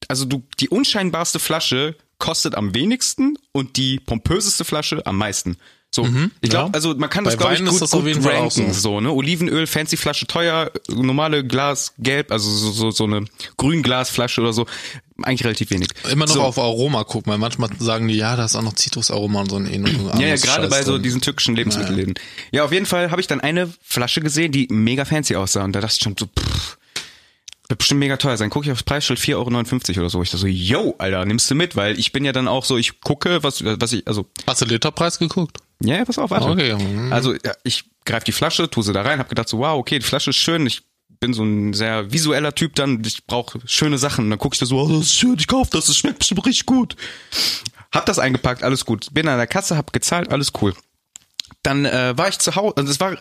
[0.09, 5.57] also du, die unscheinbarste Flasche kostet am wenigsten und die pompöseste Flasche am meisten.
[5.91, 6.75] So, mhm, ich glaube, ja.
[6.75, 9.01] also man kann das glaube ich gut, gut ranken, so.
[9.01, 9.11] ne?
[9.11, 13.25] Olivenöl, fancy Flasche teuer, normale Glas gelb, also so so, so eine
[13.57, 14.67] Grünglasflasche oder so,
[15.23, 15.89] eigentlich relativ wenig.
[16.11, 16.43] Immer noch so.
[16.43, 19.57] auf Aroma gucken, weil manchmal sagen die, ja, da ist auch noch Zitrusaroma und so
[19.57, 20.03] ein ähnliches.
[20.19, 22.15] Ja, ja, gerade bei so diesen türkischen Lebensmittelläden.
[22.51, 22.59] Ja.
[22.59, 25.73] ja, auf jeden Fall habe ich dann eine Flasche gesehen, die mega fancy aussah und
[25.73, 26.77] da dachte ich schon so, pff,
[27.69, 28.51] wird bestimmt mega teuer sein.
[28.51, 30.23] Guck ich aufs Preisschild 4,59 Euro oder so.
[30.23, 32.79] Ich dachte so, yo, Alter, nimmst du mit, weil ich bin ja dann auch so,
[32.79, 34.27] ich gucke, was, was ich, also.
[34.47, 35.59] Hast du Literpreis geguckt?
[35.83, 36.49] Ja, ja, pass auf, warte.
[36.49, 36.77] Okay.
[37.11, 39.99] Also ja, ich greife die Flasche, tu sie da rein, hab gedacht so, wow, okay,
[39.99, 40.83] die Flasche ist schön, ich
[41.21, 44.25] bin so ein sehr visueller Typ dann, ich brauche schöne Sachen.
[44.25, 46.21] Und dann gucke ich da so, oh, das ist schön, ich kauf das, das schmeckt
[46.21, 46.97] bestimmt richtig gut.
[47.93, 49.09] Hab das eingepackt, alles gut.
[49.13, 50.75] Bin an der Kasse, hab gezahlt, alles cool.
[51.63, 53.17] Dann äh, war ich zu Hause, also es war,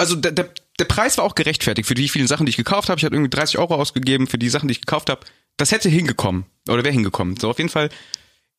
[0.00, 2.88] also der, der, der Preis war auch gerechtfertigt für die vielen Sachen, die ich gekauft
[2.88, 2.98] habe.
[2.98, 5.20] Ich hatte irgendwie 30 Euro ausgegeben für die Sachen, die ich gekauft habe.
[5.56, 7.36] Das hätte hingekommen oder wäre hingekommen.
[7.38, 7.90] So auf jeden Fall.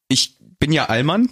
[0.08, 1.30] Ich bin ja Allmann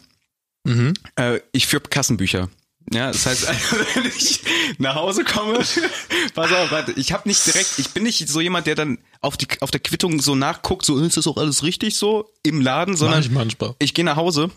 [0.64, 0.94] Mhm.
[1.16, 2.50] Äh, ich führe Kassenbücher.
[2.92, 3.48] Ja, das heißt,
[3.96, 4.42] wenn ich
[4.78, 5.60] nach Hause komme,
[6.34, 9.38] pass auf, warte, ich habe nicht direkt, ich bin nicht so jemand, der dann auf
[9.38, 12.96] die auf der Quittung so nachguckt, so ist das auch alles richtig so im Laden,
[12.96, 13.76] sondern ich, manchmal.
[13.80, 14.50] ich gehe nach Hause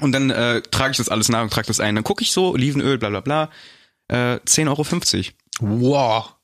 [0.00, 1.96] und dann äh, trage ich das alles nach und trage das ein.
[1.96, 3.50] Dann gucke ich so, Olivenöl, bla bla bla,
[4.08, 5.80] äh, 10,50 Euro.
[5.80, 6.34] Wow.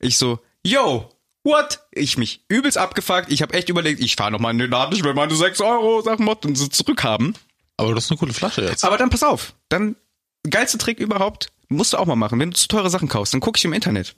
[0.00, 1.10] Ich so, yo,
[1.44, 1.80] what?
[1.92, 3.30] Ich mich übelst abgefuckt.
[3.30, 5.60] Ich habe echt überlegt, ich fahre noch mal in den Laden, ich will meine 6
[5.60, 7.34] Euro, sag Mott, und so zurückhaben.
[7.76, 8.84] Aber das ist eine coole Flasche jetzt.
[8.84, 9.96] Aber dann pass auf, dann
[10.48, 12.38] geilste Trick überhaupt, musst du auch mal machen.
[12.38, 14.16] Wenn du zu teure Sachen kaufst, dann gucke ich im Internet.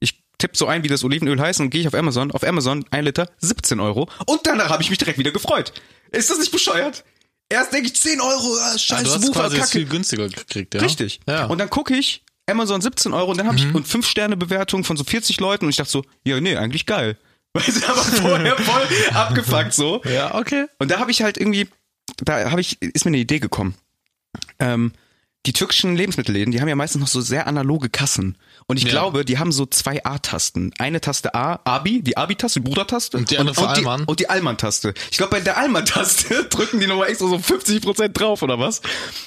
[0.00, 2.32] Ich tippe so ein, wie das Olivenöl heißt und gehe ich auf Amazon.
[2.32, 4.08] Auf Amazon ein Liter 17 Euro.
[4.26, 5.72] Und danach habe ich mich direkt wieder gefreut.
[6.10, 7.04] Ist das nicht bescheuert?
[7.52, 9.70] Erst denke ich 10 Euro, ah, scheiß Ah, du hast Wucher, quasi Kacke.
[9.70, 10.80] viel günstiger gekriegt, ja?
[10.80, 11.20] Richtig.
[11.28, 11.46] Ja.
[11.46, 14.84] Und dann gucke ich, Amazon 17 Euro und dann habe ich und 5 Sterne Bewertung
[14.84, 17.16] von so 40 Leuten und ich dachte so, ja, nee, eigentlich geil.
[17.52, 20.00] Weil sie aber vorher voll abgefuckt so.
[20.04, 20.66] ja, okay.
[20.78, 21.68] Und da habe ich halt irgendwie,
[22.16, 23.74] da habe ich, ist mir eine Idee gekommen.
[24.58, 24.92] Ähm,
[25.46, 28.38] die türkischen Lebensmittelläden, die haben ja meistens noch so sehr analoge Kassen.
[28.66, 28.90] Und ich Ja.
[28.90, 30.72] glaube, die haben so zwei A-Tasten.
[30.78, 33.16] Eine Taste A, Abi, die Abi-Taste, die Brudertaste.
[33.16, 34.94] Und die andere für und, die, und die Allmann-Taste.
[35.10, 38.82] Ich glaube, bei der Allmann-Taste drücken die nochmal extra so 50% drauf, oder was?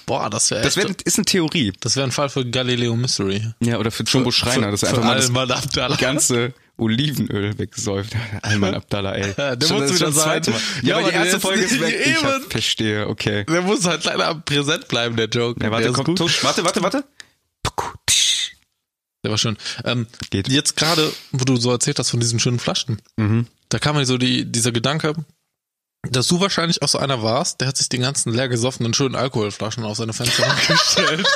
[0.05, 1.73] Boah, das wäre Das wär, ist eine Theorie.
[1.81, 3.51] das wär ein Fall für Galileo Mystery.
[3.59, 5.67] Ja, oder für Jumbo Schreiner, dass er für einfach mal das
[5.97, 8.13] ganze Olivenöl wegsäuft.
[8.41, 9.33] Alman Abdallah, ey.
[9.57, 10.41] Der Schon- muss wieder sein.
[10.45, 11.95] Ja, Ja, aber die erste Folge ist weg.
[12.05, 13.45] Ich hab, verstehe, okay.
[13.45, 15.63] Der muss halt leider präsent bleiben, der Joke.
[15.63, 16.17] Ja, warte, der ist komm, gut.
[16.17, 17.03] tusch, warte, warte, warte.
[19.23, 19.57] Der war schön.
[19.83, 20.49] Ähm, Geht.
[20.49, 23.47] Jetzt gerade, wo du so erzählt hast von diesen schönen Flaschen, Mhm.
[23.69, 25.15] da kam mir so die, dieser Gedanke,
[26.11, 29.15] dass du wahrscheinlich auch so einer warst, der hat sich den ganzen leer gesoffenen schönen
[29.15, 31.27] Alkoholflaschen auf seine Fenster gestellt.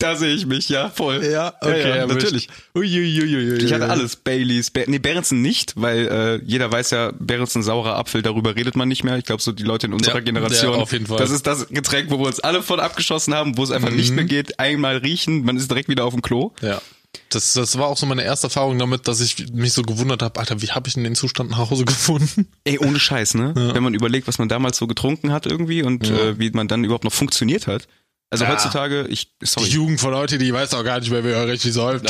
[0.00, 1.22] Da sehe ich mich, ja, voll.
[1.22, 2.48] ja, ja, natürlich.
[2.74, 3.58] Uiuiuiui.
[3.62, 7.96] Ich hatte alles, Baileys, Be nee, Berentzen nicht, weil äh, jeder weiß ja, Berentzen saurer
[7.96, 9.18] Apfel, darüber redet man nicht mehr.
[9.18, 10.72] Ich glaube, so die Leute in unserer Ja, Generation.
[10.74, 11.18] ja, auf jeden Fall.
[11.18, 14.12] Das ist das Getränk, wo wir uns alle von abgeschossen haben, wo es einfach nicht
[14.14, 14.58] mehr geht.
[14.58, 16.52] Einmal riechen, man ist direkt wieder auf dem Klo.
[16.62, 16.80] Ja.
[17.28, 20.38] Das, das war auch so meine erste Erfahrung damit, dass ich mich so gewundert habe,
[20.38, 22.46] Alter, wie habe ich denn den Zustand nach Hause gefunden?
[22.64, 23.52] Ey, ohne Scheiß, ne?
[23.54, 26.84] Wenn man überlegt, was man damals so getrunken hat irgendwie und äh, wie man dann
[26.84, 27.88] überhaupt noch funktioniert hat.
[28.30, 28.50] Also Ja.
[28.52, 29.66] heutzutage, ich, sorry.
[29.68, 32.04] Die Jugend von heute, die weiß auch gar nicht mehr, wer richtig säuft.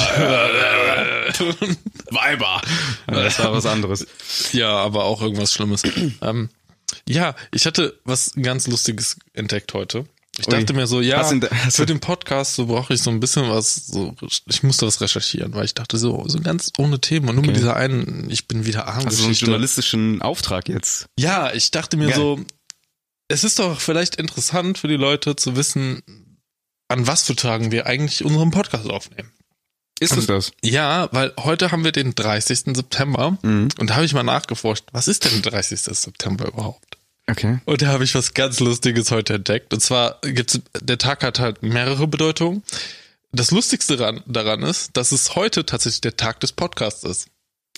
[2.10, 2.60] Weiber.
[3.10, 4.06] Ja, das war was anderes.
[4.52, 5.82] Ja, aber auch irgendwas Schlimmes.
[6.22, 6.48] ähm,
[7.08, 10.06] ja, ich hatte was ganz Lustiges entdeckt heute.
[10.38, 10.54] Ich Ui.
[10.54, 11.24] dachte mir so, ja,
[11.70, 14.14] für den Podcast so brauche ich so ein bisschen was, so,
[14.46, 17.50] ich musste was recherchieren, weil ich dachte so, so ganz ohne Themen und nur mit
[17.50, 17.58] Okay.
[17.60, 21.06] dieser einen, ich bin wieder arm Also so einen journalistischen Auftrag jetzt.
[21.18, 22.16] Ja, ich dachte mir Geil.
[22.16, 22.40] so,
[23.30, 26.02] es ist doch vielleicht interessant für die Leute zu wissen,
[26.88, 29.30] an was für Tagen wir eigentlich unseren Podcast aufnehmen.
[30.00, 30.52] Ist es das?
[30.62, 32.74] Ja, weil heute haben wir den 30.
[32.74, 33.68] September Mhm.
[33.78, 35.80] und da habe ich mal nachgeforscht, was ist denn der 30.
[35.80, 36.96] September überhaupt?
[37.28, 37.60] Okay.
[37.66, 39.72] Und da habe ich was ganz Lustiges heute entdeckt.
[39.72, 42.62] Und zwar gibt's, der Tag hat halt mehrere Bedeutungen.
[43.30, 47.28] Das Lustigste daran, daran ist, dass es heute tatsächlich der Tag des Podcasts ist.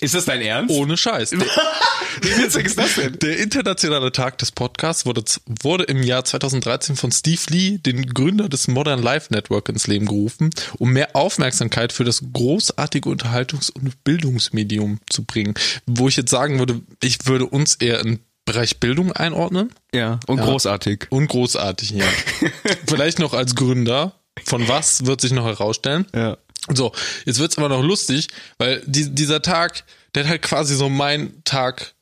[0.03, 0.73] Ist das dein Ernst?
[0.75, 1.29] Ohne Scheiß.
[1.29, 1.39] Der,
[2.21, 3.17] Wie witzig ist das denn?
[3.19, 5.23] der internationale Tag des Podcasts wurde,
[5.61, 10.05] wurde im Jahr 2013 von Steve Lee, den Gründer des Modern Life Network, ins Leben
[10.05, 15.53] gerufen, um mehr Aufmerksamkeit für das großartige Unterhaltungs- und Bildungsmedium zu bringen.
[15.85, 19.69] Wo ich jetzt sagen würde, ich würde uns eher in Bereich Bildung einordnen.
[19.93, 21.07] Ja, und großartig.
[21.09, 22.05] Und großartig, ja.
[22.87, 24.15] Vielleicht noch als Gründer.
[24.43, 26.05] Von was wird sich noch herausstellen?
[26.13, 26.37] Ja.
[26.73, 26.93] So,
[27.25, 29.83] jetzt wird's aber noch lustig, weil die, dieser Tag,
[30.15, 31.93] der hat halt quasi so meinen Tag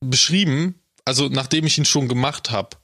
[0.00, 2.76] beschrieben, also nachdem ich ihn schon gemacht habe.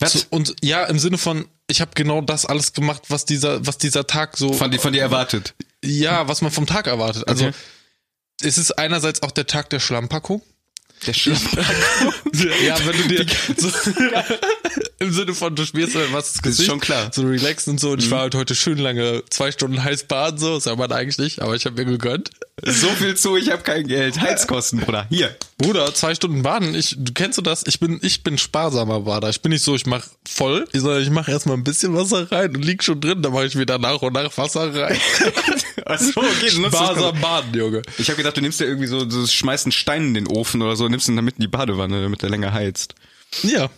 [0.00, 0.12] Was?
[0.12, 3.78] So, und ja, im Sinne von, ich habe genau das alles gemacht, was dieser, was
[3.78, 5.54] dieser Tag so, Von, von dir erwartet.
[5.84, 7.26] ja, was man vom Tag erwartet.
[7.28, 7.56] Also Okay.
[8.42, 10.42] es ist einerseits auch der Tag der Schlammpackung.
[11.06, 11.40] Der Schlapp.
[12.64, 13.68] Ja, wenn du dir so,
[15.02, 17.10] im Sinne von du spielst halt was ins ist Gesicht, schon klar.
[17.12, 17.90] so relaxen und so.
[17.90, 20.92] Und ich war halt heute schön lange zwei Stunden heiß baden so, das soll man
[20.92, 22.30] eigentlich nicht, aber ich habe mir gegönnt.
[22.62, 24.20] so viel zu, ich habe kein Geld.
[24.20, 25.06] Heizkosten, Bruder.
[25.08, 25.36] Hier.
[25.58, 27.64] Bruder, zwei Stunden baden, ich, du kennst du das?
[27.66, 29.28] Ich bin, ich bin sparsamer Bader.
[29.28, 32.54] Ich bin nicht so, ich mach voll, sondern ich mache erstmal ein bisschen Wasser rein
[32.56, 34.98] und lieg schon drin, dann mache ich wieder nach und nach Wasser rein.
[35.84, 37.82] Achso, okay, du Sparsam baden, Junge.
[37.98, 40.62] Ich habe gedacht, du nimmst ja irgendwie so, so schmeißt einen Stein in den Ofen
[40.62, 42.94] oder so, nimmst ihn damit in die Badewanne, damit er länger heizt.
[43.42, 43.70] Ja,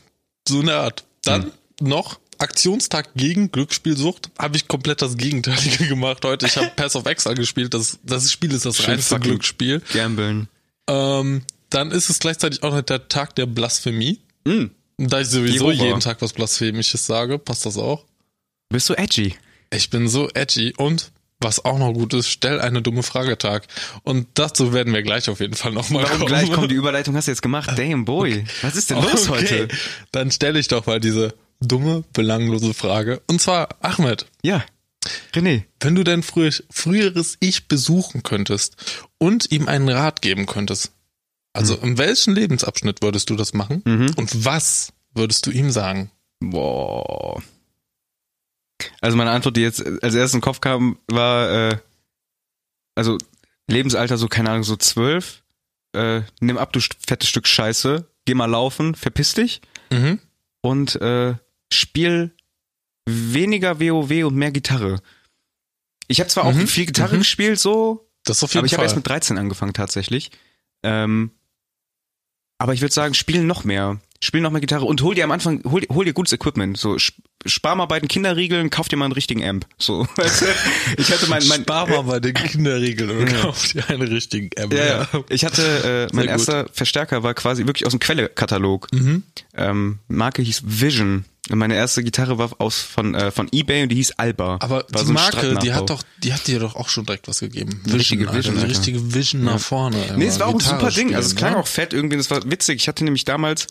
[0.49, 1.05] so eine Art.
[1.25, 4.31] Dann noch Aktionstag gegen Glücksspielsucht.
[4.39, 6.47] Habe ich komplett das Gegenteilige gemacht heute.
[6.47, 7.75] Ich habe Pass of Exile gespielt.
[7.75, 9.83] Das, das Spiel ist das Schön reinste Glücksspiel.
[9.93, 10.49] Gambeln.
[10.89, 14.21] Ähm, dann ist es gleichzeitig auch noch der Tag der Blasphemie.
[14.45, 18.05] Und Da ich sowieso jeden Tag was Blasphemisches sage, passt das auch.
[18.69, 19.35] Bist du edgy?
[19.73, 21.11] Ich bin so edgy und
[21.45, 23.69] was auch noch gut ist, stell eine dumme Frage Tag.
[24.03, 26.27] Und dazu werden wir gleich auf jeden Fall nochmal Warum kommen.
[26.29, 27.71] gleich kommt die Überleitung hast du jetzt gemacht?
[27.79, 28.45] Damn boy.
[28.63, 29.69] Was ist denn los heute?
[30.11, 33.23] Dann stelle ich doch mal diese dumme, belanglose Frage.
[33.29, 34.65] Und zwar, Ahmed, Ja.
[35.35, 35.65] René.
[35.81, 38.77] wenn du dein früher, früheres Ich besuchen könntest
[39.19, 40.93] und ihm einen Rat geben könntest,
[41.53, 43.83] also in welchem Lebensabschnitt würdest du das machen?
[43.85, 44.13] Mhm.
[44.17, 46.11] Und was würdest du ihm sagen?
[46.41, 47.43] Boah.
[49.01, 51.79] Also meine Antwort, die jetzt als erstes in den Kopf kam, war, äh,
[52.97, 53.19] also
[53.69, 55.43] Lebensalter so, keine Ahnung, so zwölf.
[55.95, 58.07] Äh, nimm ab, du fettes Stück Scheiße.
[58.25, 59.61] Geh mal laufen, verpiss dich
[59.93, 60.19] Mhm.
[60.63, 61.35] und äh,
[61.73, 62.35] spiel
[63.09, 65.01] weniger WoW und mehr Gitarre.
[66.09, 67.21] Ich habe zwar auch Mhm, viel Gitarre mhm.
[67.21, 70.31] gespielt, so, Das auf jeden aber ich habe erst mit 13 angefangen tatsächlich.
[70.83, 71.31] Ähm,
[72.59, 74.01] aber ich würde sagen, spielen noch mehr.
[74.25, 76.77] Spiel noch mal Gitarre und hol dir am Anfang, hol, dir- hol dir gutes Equipment.
[76.79, 79.67] So, sp- spar mal bei den Kinderriegeln, kauf dir mal einen richtigen Amp.
[79.79, 80.47] So, weißt du?
[80.97, 84.73] ich hatte mein, mein Spar mal bei den Kinderregeln und kauf dir einen richtigen Amp.
[84.73, 85.09] ja, ja.
[85.29, 88.89] Ich hatte, äh, mein erster Verstärker war quasi wirklich aus dem Quelle-Katalog.
[88.93, 89.23] Mhm.
[89.55, 91.25] Ähm, Marke hieß Vision.
[91.51, 94.57] Und meine erste Gitarre war aus von äh, von eBay und die hieß Alba.
[94.63, 97.29] Aber war die so Marke, die hat doch, die hat dir doch auch schon direkt
[97.29, 97.83] was gegeben.
[97.85, 98.71] Eine richtige Vision, die Alter.
[98.71, 99.99] richtige Vision nach vorne.
[100.17, 100.93] Nee, es war auch ein super Ding.
[101.09, 101.59] spielen, Also es klang ne?
[101.59, 102.17] auch fett irgendwie.
[102.17, 102.77] Das war witzig.
[102.77, 103.67] Ich hatte nämlich damals,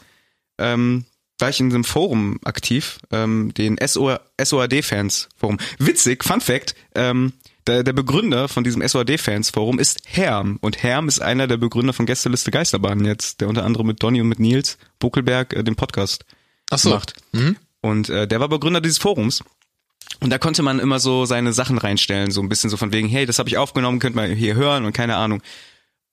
[0.57, 1.05] ähm,
[1.39, 5.57] war ich in einem Forum aktiv, ähm, den SO, SOAD-Fans-Forum.
[5.79, 7.33] Witzig, Fun Fact, ähm,
[7.67, 10.57] der, der Begründer von diesem SOAD-Fans-Forum ist Herm.
[10.61, 14.21] Und Herm ist einer der Begründer von Gästeliste Geisterbahn jetzt, der unter anderem mit Donny
[14.21, 16.25] und mit Nils Buckelberg äh, den Podcast
[16.69, 16.89] Ach so.
[16.91, 17.13] macht.
[17.31, 17.57] Mhm.
[17.81, 19.43] Und äh, der war Begründer dieses Forums.
[20.19, 23.07] Und da konnte man immer so seine Sachen reinstellen, so ein bisschen so von wegen,
[23.07, 25.41] hey, das habe ich aufgenommen, könnt mal hier hören und keine Ahnung.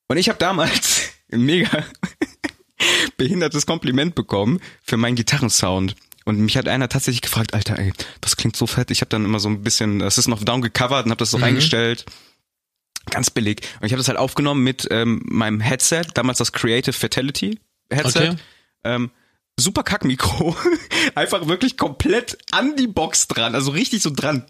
[0.09, 1.85] Und ich habe damals mega
[3.16, 5.96] behindertes Kompliment bekommen für meinen Gitarrensound.
[6.24, 8.90] Und mich hat einer tatsächlich gefragt, Alter, ey, das klingt so fett.
[8.90, 11.30] Ich habe dann immer so ein bisschen, das ist noch down gecovert und habe das
[11.30, 12.04] so reingestellt.
[13.10, 13.62] Ganz billig.
[13.80, 17.58] Und ich habe das halt aufgenommen mit ähm, meinem Headset, damals das Creative Fatality
[17.90, 18.30] Headset.
[18.30, 18.36] Okay.
[18.84, 19.10] Ähm,
[19.58, 20.56] super Kackmikro.
[21.14, 23.54] Einfach wirklich komplett an die Box dran.
[23.54, 24.44] Also richtig so dran.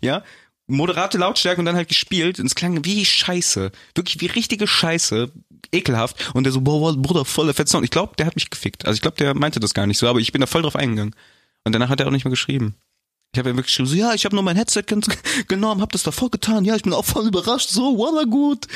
[0.00, 0.24] Ja.
[0.66, 2.38] Moderate Lautstärke und dann halt gespielt.
[2.38, 3.72] Und es klang wie Scheiße.
[3.94, 5.30] Wirklich wie richtige Scheiße.
[5.72, 6.34] Ekelhaft.
[6.34, 7.84] Und der so, boah, Bruder, voller Fett Sound.
[7.84, 8.86] Ich glaube, der hat mich gefickt.
[8.86, 10.76] Also ich glaube, der meinte das gar nicht so, aber ich bin da voll drauf
[10.76, 11.14] eingegangen.
[11.64, 12.76] Und danach hat er auch nicht mehr geschrieben.
[13.34, 14.82] Ich habe ja wirklich geschrieben, so, ja, ich habe nur mein Headset
[15.48, 16.66] genommen, hab das davor getan.
[16.66, 17.70] Ja, ich bin auch voll überrascht.
[17.70, 18.66] So, voila, gut.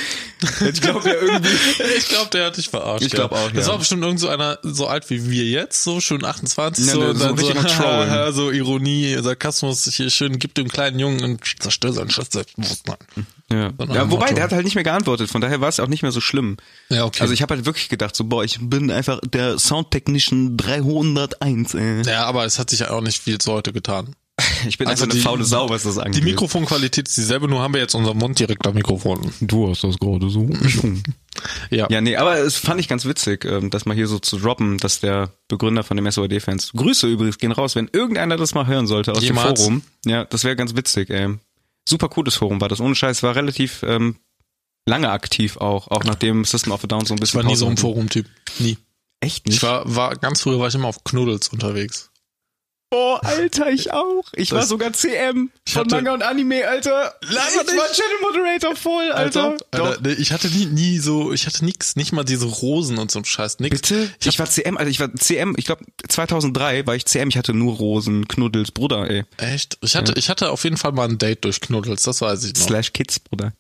[0.73, 1.51] Ich glaube ja irgendwie.
[1.99, 3.05] Ich glaube, der hat dich verarscht.
[3.05, 3.37] Ich glaub ja.
[3.37, 3.73] auch, Das ja.
[3.73, 7.01] war bestimmt irgend so einer, so alt wie wir jetzt, so schon 28, Ja, so,
[7.01, 11.23] ne, und so dann so, haha, so Ironie, Sarkasmus, hier schön, gib dem kleinen Jungen
[11.23, 12.97] und zerstör sein Selbstbewusstsein.
[13.53, 13.75] Ja.
[13.79, 14.35] So ja, wobei, Motto.
[14.37, 16.57] der hat halt nicht mehr geantwortet, von daher war es auch nicht mehr so schlimm.
[16.89, 17.21] Ja, okay.
[17.21, 22.03] Also ich habe halt wirklich gedacht, so, boah, ich bin einfach der Soundtechnician 301, ey.
[22.07, 24.17] ja, aber es hat sich ja auch nicht viel zu heute getan.
[24.69, 26.17] Ich bin Also einfach eine die- faule Sau, was das angeht.
[26.23, 29.33] Die Mikrofonqualität ist dieselbe, nur haben wir jetzt unser Mund direkt am Mikrofon.
[29.41, 30.49] Du hast das gerade so.
[31.71, 31.87] Ja.
[31.91, 34.79] ja, nee, aber es fand ich ganz witzig, ähm, das mal hier so zu droppen,
[34.79, 38.87] dass der Begründer von dem SOAD-Fans, Grüße übrigens gehen raus, wenn irgendeiner das mal hören
[38.87, 39.49] sollte aus Jemals.
[39.49, 39.83] dem Forum.
[40.07, 41.35] Ja, das wäre ganz witzig, ey.
[41.89, 44.17] Super cooles Forum war das, ohne Scheiß, war relativ ähm,
[44.87, 47.57] lange aktiv auch, auch nachdem System of a Down so ein Ich bisschen war nie
[47.57, 47.77] so ein.
[47.77, 48.27] Forum-Typ.
[48.59, 48.79] Nie.
[49.21, 49.57] Echt nicht?
[49.59, 52.11] Ich war, war, ganz früher war ich immer auf Knuddels unterwegs.
[52.89, 54.23] Boah, Alter, ich auch.
[54.33, 57.15] Ich Das- war sogar CM Ich von hatte- Manga und Anime, Alter.
[57.21, 57.65] ich Lange war.
[57.93, 59.57] Channel Moderator voll, Alter.
[59.73, 63.11] Alter, nee, ich hatte nie, nie so, ich hatte nix, nicht mal diese Rosen und
[63.11, 63.81] so ein Scheiß, nix.
[63.81, 64.09] Bitte?
[64.21, 67.37] Ich, Ich, war CM, also ich war CM, ich glaube 2003 war ich CM, ich
[67.37, 69.25] hatte nur Rosen, Knuddels, Bruder, ey.
[69.39, 69.79] echt?
[69.81, 72.55] Ich hatte, ich hatte auf jeden Fall mal ein Date durch Knuddels, das weiß ich
[72.55, 72.67] noch.
[72.67, 73.53] Slash Kids, Bruder.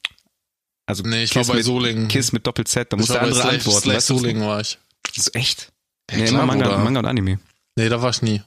[0.89, 2.07] Also Nee, ich Kiss war bei mit, Solingen.
[2.07, 3.81] Kiss mit Doppel-Z, da ich muss der war bei andere Slash, antworten.
[3.83, 4.79] Slash weißt Solingen war ich.
[5.03, 5.73] Das ist echt?
[6.13, 6.79] Ja, nee, klar, immer Manga.
[6.79, 7.41] Manga und Anime.
[7.75, 8.41] Nee, da war ich nie.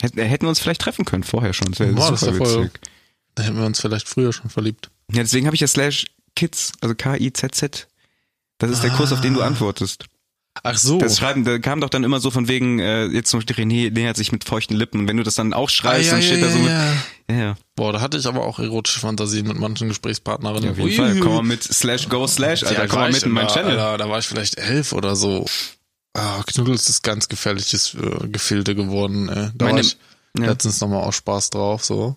[0.00, 1.70] Hätten, hätten wir uns vielleicht treffen können vorher schon.
[1.70, 2.70] Das wäre Boah, das super wär voll-.
[3.34, 4.90] Da hätten wir uns vielleicht früher schon verliebt.
[5.12, 7.88] Ja, deswegen habe ich ja Slash Kids, also K-I-Z-Z.
[8.58, 9.46] Das ist der Kurs, auf den du Ah.
[9.46, 10.04] antwortest.
[10.62, 10.98] Ach so.
[10.98, 13.90] Das Schreiben, da kam doch dann immer so von wegen, äh, jetzt zum Beispiel René
[13.90, 15.00] nähert sich mit feuchten Lippen.
[15.00, 16.68] Und wenn du das dann auch ah, schreibst, ja, dann steht ja, da so mit,
[16.68, 16.94] ja.
[17.36, 17.54] ja.
[17.76, 20.64] Boah, da hatte ich aber auch erotische Fantasien mit manchen Gesprächspartnerinnen.
[20.64, 20.96] Ja, auf jeden Ui.
[20.96, 21.20] Fall.
[21.20, 22.82] Komm mal mit Slash Go Slash, Alter.
[22.82, 23.78] Ja, komm mal mit in meinen Channel.
[23.78, 25.46] Alter, da war ich vielleicht elf oder so.
[26.14, 29.28] Ah, Knuddels ist ganz gefährliches äh, Gefilde geworden.
[29.28, 29.50] Ey.
[29.54, 29.96] Da Meine- war ich
[30.38, 30.46] ja.
[30.46, 31.84] letztens nochmal auch Spaß drauf.
[31.84, 32.16] so.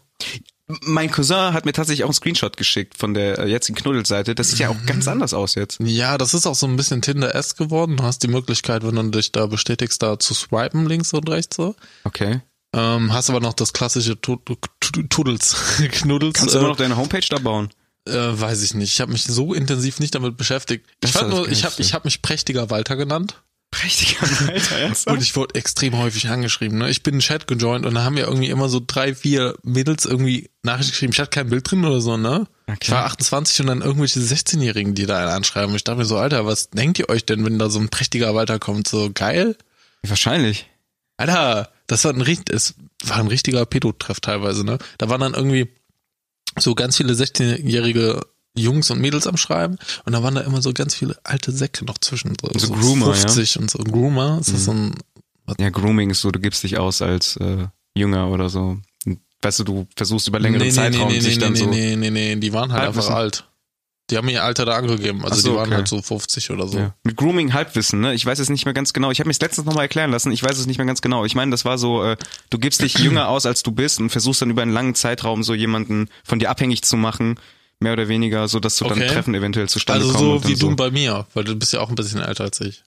[0.85, 4.33] Mein Cousin hat mir tatsächlich auch einen Screenshot geschickt von der äh, jetzigen Knuddelseite.
[4.33, 5.77] Das sieht ja auch ganz anders aus jetzt.
[5.81, 7.97] Ja, das ist auch so ein bisschen Tinder-esque geworden.
[7.97, 11.57] Du hast die Möglichkeit, wenn du dich da bestätigst, da zu swipen links und rechts
[11.57, 11.75] so.
[12.05, 12.41] Okay.
[12.75, 15.55] Ähm, hast aber noch das klassische Tu- Tu- Tu- Tuddels,
[15.91, 16.33] Knuddels.
[16.39, 17.69] Kannst du äh, immer noch deine Homepage da bauen?
[18.07, 18.93] Äh, weiß ich nicht.
[18.93, 20.87] Ich habe mich so intensiv nicht damit beschäftigt.
[21.03, 23.43] Ich fand nur, ich habe ich hab mich prächtiger Walter genannt.
[23.73, 25.17] Prächtiger Alter, ernsthaft?
[25.17, 26.77] Und ich wurde extrem häufig angeschrieben.
[26.77, 26.91] Ne?
[26.91, 30.05] Ich bin in Chat gejoint und da haben mir irgendwie immer so drei, vier Mädels
[30.05, 31.13] irgendwie Nachrichten geschrieben.
[31.13, 32.45] Ich hatte kein Bild drin oder so, ne?
[32.67, 32.77] Okay.
[32.83, 35.75] Ich war 28 und dann irgendwelche 16-Jährigen, die da einen anschreiben.
[35.75, 38.35] Ich dachte mir so, Alter, was denkt ihr euch denn, wenn da so ein prächtiger
[38.35, 38.87] Walter kommt?
[38.87, 39.57] So geil?
[40.03, 40.69] Wahrscheinlich.
[41.17, 44.77] Alter, das war ein richt, es war ein richtiger Pedotreff teilweise, ne?
[44.99, 45.67] Da waren dann irgendwie
[46.59, 48.21] so ganz viele 16-jährige
[48.55, 51.85] Jungs und Mädels am Schreiben und da waren da immer so ganz viele alte Säcke
[51.85, 52.35] noch zwischen.
[52.39, 53.13] So, So Groomer, ja?
[53.13, 53.79] 50 und so.
[53.79, 54.95] Groomer, ist das so ein,
[55.59, 58.77] Ja, Grooming ist so, du gibst dich aus als äh, Jünger oder so.
[59.41, 61.69] Weißt du, du versuchst über längeren nee, Zeitraum nee, nee, sich nee, dann nee, so.
[61.69, 63.09] nee, nee, nee, die waren halt Halbwissen.
[63.09, 63.45] einfach alt.
[64.09, 65.23] Die haben ihr Alter da angegeben.
[65.23, 65.75] Also so, die waren okay.
[65.77, 66.77] halt so 50 oder so.
[66.77, 66.93] Ja.
[67.03, 68.13] Mit Grooming Halbwissen, ne?
[68.13, 69.11] Ich weiß es nicht mehr ganz genau.
[69.11, 70.31] Ich habe mich letztens nochmal erklären lassen.
[70.31, 71.23] Ich weiß es nicht mehr ganz genau.
[71.23, 72.17] Ich meine, das war so, äh,
[72.49, 75.41] du gibst dich jünger aus, als du bist und versuchst dann über einen langen Zeitraum
[75.41, 77.39] so jemanden von dir abhängig zu machen.
[77.83, 78.99] Mehr oder weniger, so dass du okay.
[78.99, 80.31] dann Treffen eventuell zustande also kommen.
[80.31, 80.69] Also so wie so.
[80.69, 82.83] du bei mir, weil du bist ja auch ein bisschen älter als ich.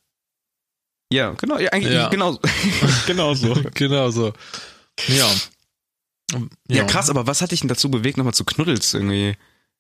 [1.13, 2.09] Ja, genau, ja, eigentlich ja.
[2.09, 2.39] genau,
[3.07, 3.55] genau so.
[3.75, 4.33] genau so.
[5.09, 5.31] Ja.
[6.33, 6.41] ja.
[6.69, 9.37] Ja, krass, aber was hat dich denn dazu bewegt, nochmal zu Knuddels irgendwie?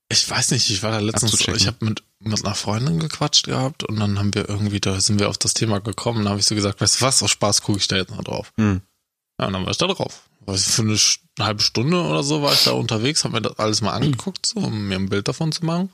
[0.08, 3.82] Ich weiß nicht, ich war da letztens, ich habe mit, mit einer Freundin gequatscht gehabt
[3.82, 6.46] und dann haben wir irgendwie, da sind wir auf das Thema gekommen, dann habe ich
[6.46, 8.52] so gesagt, weißt du was, aus Spaß gucke ich da jetzt mal drauf.
[8.56, 8.82] Hm.
[9.38, 10.28] Ja, und dann war ich da drauf.
[10.54, 10.98] Ich, für eine,
[11.40, 14.60] halbe Stunde oder so war ich da unterwegs, habe mir das alles mal angeguckt, so,
[14.60, 15.90] um mir ein Bild davon zu machen.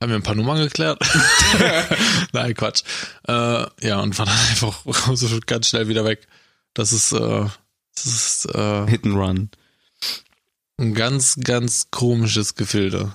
[0.00, 1.00] Haben wir ein paar Nummern geklärt.
[2.32, 2.82] Nein, Quatsch.
[3.28, 3.32] Äh,
[3.86, 4.82] ja, und war dann einfach
[5.14, 6.26] so ganz schnell wieder weg.
[6.74, 7.46] Das ist, äh,
[7.94, 9.50] das ist äh, Hit and Run.
[10.78, 13.12] Ein ganz, ganz komisches Gefilde.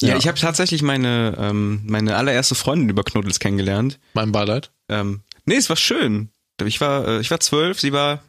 [0.00, 0.16] Ja, ja.
[0.16, 3.98] ich habe tatsächlich meine, ähm, meine allererste Freundin über Knuddels kennengelernt.
[4.14, 4.70] Mein Beileid?
[4.88, 6.30] Ähm, nee, es war schön.
[6.64, 8.22] Ich war, äh, ich war zwölf, sie war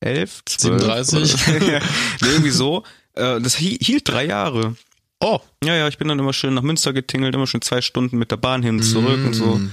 [0.00, 0.82] elf, zwölf.
[0.82, 1.46] 37.
[1.60, 1.80] nee,
[2.22, 2.82] irgendwie so.
[3.14, 4.76] Äh, das hielt drei Jahre.
[5.20, 5.40] Oh.
[5.62, 8.30] Ja, ja, ich bin dann immer schön nach Münster getingelt, immer schon zwei Stunden mit
[8.30, 9.26] der Bahn hin und zurück mm.
[9.26, 9.56] und so.
[9.56, 9.70] Mm.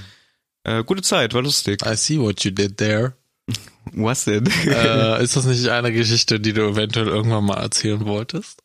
[0.64, 1.82] Äh, gute Zeit, war lustig.
[1.86, 3.14] I see what you did there.
[3.94, 4.50] Was it?
[4.66, 8.62] Äh, ist das nicht eine Geschichte, die du eventuell irgendwann mal erzählen wolltest?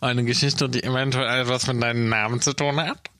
[0.00, 3.10] Eine Geschichte, die eventuell etwas mit deinem Namen zu tun hat?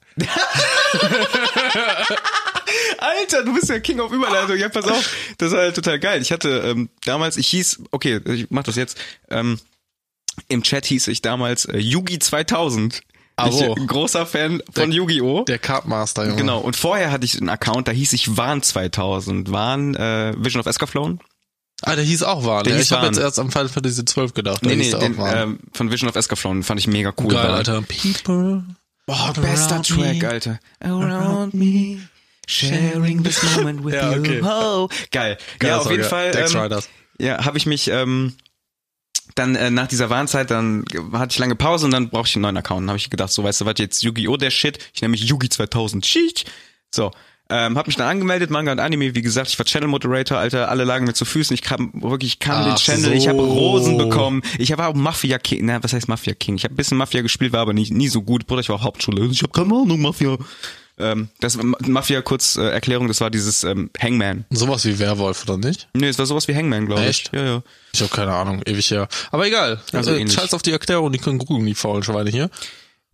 [2.98, 4.56] Alter, du bist ja King of Überleitung.
[4.56, 5.14] Ja, pass auf.
[5.38, 6.22] Das war halt total geil.
[6.22, 8.98] Ich hatte ähm, damals, ich hieß, okay, ich mach das jetzt.
[9.30, 9.58] Ähm,
[10.48, 13.02] Im Chat hieß ich damals äh, Yugi 2000.
[13.36, 15.44] Also, ich, großer Fan von der, Yu-Gi-Oh!
[15.44, 16.36] Der Cardmaster, Junge.
[16.36, 16.60] Genau.
[16.60, 19.50] Und vorher hatte ich einen Account, da hieß ich Warn 2000.
[19.50, 21.18] Warn, äh, Vision of Escaflown.
[21.82, 22.64] Ah, der hieß auch Warn.
[22.64, 24.64] Der ja, ich habe jetzt erst am Final Fantasy 12 gedacht.
[24.64, 27.28] Nee, nee, den, ähm, von Vision of Escaflown fand ich mega cool.
[27.28, 27.82] Geil, Alter.
[27.82, 28.62] People.
[29.06, 30.60] Boah, bester Track, Alter.
[30.80, 31.98] Around me.
[32.46, 34.38] Sharing this moment with ja, okay.
[34.38, 34.44] you.
[34.44, 34.88] Oh.
[35.10, 35.38] Geil.
[35.58, 35.70] Geil.
[35.70, 36.32] Ja, auf jeden Fall.
[36.36, 36.80] Ähm,
[37.18, 38.34] ja, habe ich mich ähm,
[39.34, 42.42] dann äh, nach dieser Warnzeit, dann hatte ich lange Pause und dann brauchte ich einen
[42.42, 42.82] neuen Account.
[42.82, 44.36] Dann habe ich gedacht, so weißt du was, jetzt Yu-Gi-Oh!
[44.36, 44.78] der Shit.
[44.92, 46.04] Ich nenne mich Yugi 2000.
[46.06, 46.50] Schicht.
[46.94, 47.12] So.
[47.54, 50.70] Ähm, hab mich dann angemeldet, Manga und Anime, wie gesagt, ich war Channel Moderator, Alter,
[50.70, 53.10] alle lagen mir zu Füßen, ich kam wirklich, ich kam den Channel, so.
[53.10, 56.56] ich habe Rosen bekommen, ich war auch Mafia King, na, was heißt Mafia King?
[56.56, 58.76] Ich habe ein bisschen Mafia gespielt, war aber nie, nie so gut, Bruder, ich war
[58.76, 60.38] auch Hauptschule, ich habe keine Ahnung, Mafia.
[60.98, 64.46] Ähm, das Mafia, kurz äh, Erklärung, das war dieses ähm, Hangman.
[64.48, 65.88] Sowas wie Werwolf, oder nicht?
[65.92, 67.08] Nee, es war sowas wie Hangman, glaube ich.
[67.08, 67.32] Echt?
[67.34, 67.62] Ja, ja.
[67.92, 69.08] Ich habe keine Ahnung, ewig her.
[69.30, 69.82] Aber egal.
[69.92, 72.50] Also äh, scheiß auf die Erklärung, die können googeln, die faulen Schweine hier.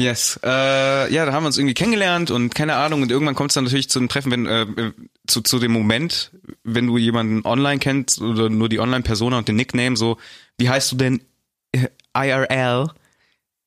[0.00, 0.38] Yes.
[0.44, 3.02] Äh, ja, da haben wir uns irgendwie kennengelernt und keine Ahnung.
[3.02, 4.92] Und irgendwann kommt es dann natürlich zu einem Treffen, wenn äh,
[5.26, 6.30] zu, zu dem Moment,
[6.62, 10.18] wenn du jemanden online kennst oder nur die Online-Persona und den Nickname, so,
[10.56, 11.20] wie heißt du denn
[11.72, 12.90] äh, IRL?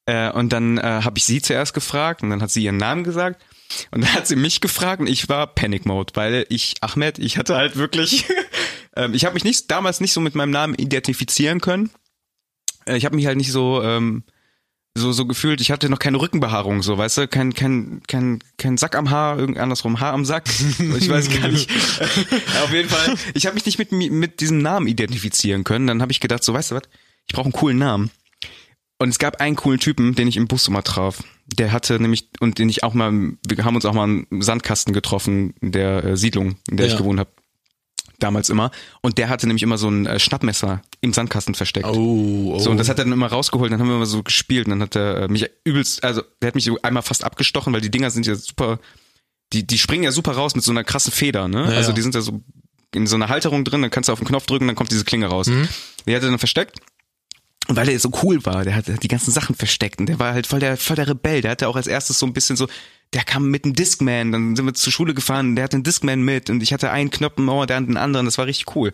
[0.06, 3.04] Äh, und dann äh, habe ich sie zuerst gefragt und dann hat sie ihren Namen
[3.04, 3.44] gesagt.
[3.92, 7.38] Und dann hat sie mich gefragt und ich war Panic Mode, weil ich, Ahmed, ich
[7.38, 8.26] hatte halt wirklich,
[8.96, 11.90] ähm, ich habe mich nicht damals nicht so mit meinem Namen identifizieren können.
[12.86, 14.24] Äh, ich habe mich halt nicht so ähm,
[14.98, 18.78] so so gefühlt, ich hatte noch keine Rückenbehaarung, so, weißt du, kein kein kein kein
[18.78, 20.50] Sack am Haar, irgend andersrum Haar am Sack.
[20.50, 21.70] Ich weiß gar nicht.
[22.64, 25.88] Auf jeden Fall, ich habe mich nicht mit mit diesem Namen identifizieren können.
[25.88, 26.84] Dann habe ich gedacht, so, weißt du was?
[27.28, 28.12] Ich brauche einen coolen Namen.
[29.00, 31.24] Und es gab einen coolen Typen, den ich im Bus immer traf.
[31.58, 33.12] Der hatte nämlich und den ich auch mal,
[33.48, 36.92] wir haben uns auch mal im Sandkasten getroffen in der äh, Siedlung, in der ja.
[36.92, 37.32] ich gewohnt habe
[38.24, 38.72] damals immer.
[39.02, 41.88] Und der hatte nämlich immer so ein äh, Schnappmesser im Sandkasten versteckt.
[41.88, 42.60] Oh, oh.
[42.60, 44.72] So, und das hat er dann immer rausgeholt, dann haben wir immer so gespielt und
[44.72, 47.92] dann hat er äh, mich übelst, also der hat mich einmal fast abgestochen, weil die
[47.92, 48.80] Dinger sind ja super,
[49.54, 51.64] die, die springen ja super raus mit so einer krassen Feder, ne?
[51.72, 52.42] Ja, also die sind ja so
[52.94, 55.06] in so einer Halterung drin, dann kannst du auf den Knopf drücken, dann kommt diese
[55.06, 55.48] Klinge raus.
[55.48, 55.68] Mhm.
[56.08, 56.80] Die hat er dann versteckt.
[57.68, 60.34] Und weil er so cool war, der hat die ganzen Sachen versteckt und der war
[60.34, 61.42] halt voll der, voll der Rebell.
[61.42, 62.68] Der hatte auch als erstes so ein bisschen so,
[63.14, 66.22] der kam mit einem Discman, dann sind wir zur Schule gefahren, der hatte einen Discman
[66.22, 68.92] mit und ich hatte einen Knoppen, oh, der hat einen anderen, das war richtig cool.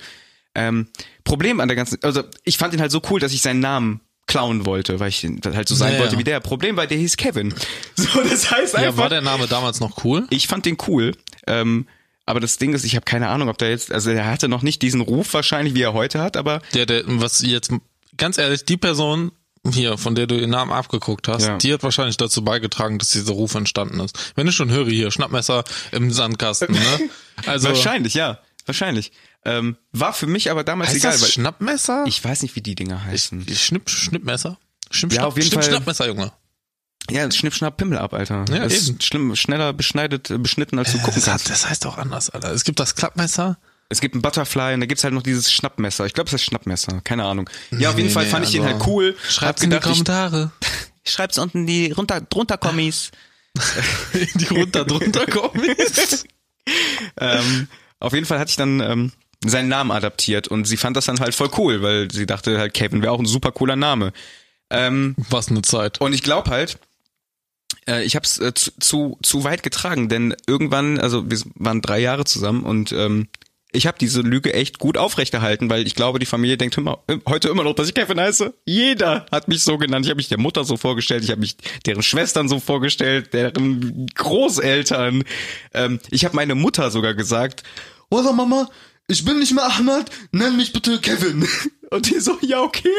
[0.56, 0.88] Ähm,
[1.24, 4.02] Problem an der ganzen, also ich fand ihn halt so cool, dass ich seinen Namen
[4.26, 6.04] klauen wollte, weil ich halt so sein naja.
[6.04, 6.40] wollte wie der.
[6.40, 7.54] Problem war, der hieß Kevin.
[7.96, 8.92] So, das heißt einfach.
[8.92, 10.28] Ja, war der Name damals noch cool?
[10.30, 11.14] Ich fand den cool.
[11.48, 11.88] Ähm,
[12.26, 14.62] aber das Ding ist, ich habe keine Ahnung, ob der jetzt, also er hatte noch
[14.62, 16.62] nicht diesen Ruf wahrscheinlich, wie er heute hat, aber.
[16.74, 17.72] Der, der, was jetzt,
[18.18, 19.32] ganz ehrlich, die Person,
[19.72, 21.58] hier, von der du den Namen abgeguckt hast, ja.
[21.58, 24.34] die hat wahrscheinlich dazu beigetragen, dass dieser Ruf entstanden ist.
[24.36, 27.10] Wenn ich schon höre hier, Schnappmesser im Sandkasten, ne?
[27.46, 29.12] Also wahrscheinlich, ja, wahrscheinlich.
[29.46, 31.12] Ähm, war für mich aber damals heißt egal.
[31.12, 32.04] Das Schnappmesser?
[32.08, 33.46] Ich weiß nicht, wie die Dinger heißen.
[33.48, 34.58] Ich, Schnipp, Schnippmesser?
[34.90, 35.72] Schnipp, ja, auf jeden Schnipp, Fall.
[35.72, 36.32] Schnappmesser, Junge.
[37.10, 38.46] Ja, Schnipp, Schnapp, Pimmel ab, Alter.
[38.50, 41.50] Ja, das ist schlimm, schneller beschneidet, beschnitten, als du gucken kannst.
[41.50, 42.52] Das heißt auch anders, Alter.
[42.52, 43.58] Es gibt das Klappmesser.
[43.90, 46.06] Es gibt ein Butterfly und da gibt's halt noch dieses Schnappmesser.
[46.06, 47.02] Ich glaube, es ist Schnappmesser.
[47.04, 47.50] Keine Ahnung.
[47.72, 49.16] Ja, auf jeden nee, Fall fand nee, ich den halt cool.
[49.28, 50.52] Schreibt's in die Kommentare.
[51.06, 53.12] Schreibt's unten die runter, drunter Kommis.
[54.36, 56.26] die runter drunter Kommis.
[57.18, 57.68] ähm,
[58.00, 59.12] auf jeden Fall hatte ich dann ähm,
[59.46, 62.74] seinen Namen adaptiert und sie fand das dann halt voll cool, weil sie dachte halt,
[62.74, 64.12] Kevin wäre auch ein super cooler Name.
[64.70, 66.02] Ähm, Was eine Zeit.
[66.02, 66.78] und ich glaube halt,
[67.88, 71.82] äh, ich habe es äh, zu, zu, zu weit getragen, denn irgendwann, also wir waren
[71.82, 73.30] drei Jahre zusammen und ähm,
[73.72, 77.50] ich habe diese Lüge echt gut aufrechterhalten, weil ich glaube, die Familie denkt immer, heute
[77.50, 78.54] immer noch, dass ich Kevin heiße.
[78.66, 80.06] Jeder hat mich so genannt.
[80.06, 84.08] Ich habe mich der Mutter so vorgestellt, ich habe mich deren Schwestern so vorgestellt, deren
[84.16, 85.24] Großeltern.
[85.74, 87.64] Ähm, ich habe meine Mutter sogar gesagt,
[88.10, 88.70] oder Mama,
[89.08, 91.48] ich bin nicht mehr Ahmad, nenn mich bitte Kevin.
[91.92, 92.90] Und die so, ja okay.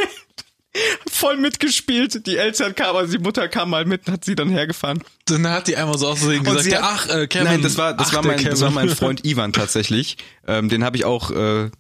[1.10, 2.26] Voll mitgespielt.
[2.26, 5.02] Die Eltern kamen, also die Mutter kam mal mit, hat sie dann hergefahren.
[5.26, 7.44] Dann hat die einmal so aus Versehen gesagt, ja, hat- ach, äh, Kevin.
[7.46, 10.18] Nein, das war das ach, war mein das war mein Freund Ivan tatsächlich.
[10.46, 11.70] Ähm, den habe ich auch äh,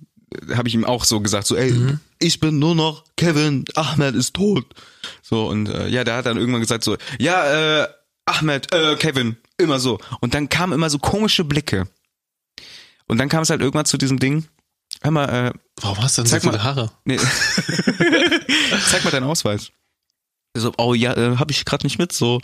[0.54, 2.00] habe ich ihm auch so gesagt, so ey, Mhm.
[2.18, 4.64] ich bin nur noch Kevin, Ahmed ist tot.
[5.22, 7.88] So und äh, ja, der hat dann irgendwann gesagt so, ja, äh,
[8.26, 9.98] Ahmed, äh, Kevin, immer so.
[10.20, 11.88] Und dann kamen immer so komische Blicke.
[13.06, 14.46] Und dann kam es halt irgendwann zu diesem Ding.
[15.02, 16.64] Hör mal, äh, Warum hast du denn Zeig so viele mal.
[16.64, 16.90] Haare?
[17.04, 17.18] nee.
[18.90, 19.70] zeig mal deinen Ausweis.
[20.56, 22.12] So, oh ja, äh, habe ich gerade nicht mit.
[22.12, 22.40] So,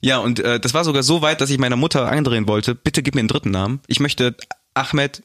[0.00, 2.74] ja und äh, das war sogar so weit, dass ich meiner Mutter eindrehen wollte.
[2.74, 3.80] Bitte gib mir einen dritten Namen.
[3.88, 4.36] Ich möchte
[4.74, 5.22] Ahmed,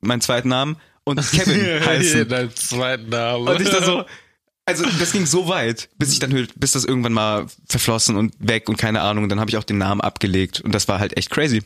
[0.00, 2.28] meinen zweiten Namen und Kevin heißen.
[2.28, 3.50] Dein zweiten Name.
[3.50, 4.04] Und ich dann so,
[4.66, 8.34] also das ging so weit, bis ich dann hör- bis das irgendwann mal verflossen und
[8.40, 9.24] weg und keine Ahnung.
[9.24, 11.62] Und dann habe ich auch den Namen abgelegt und das war halt echt crazy.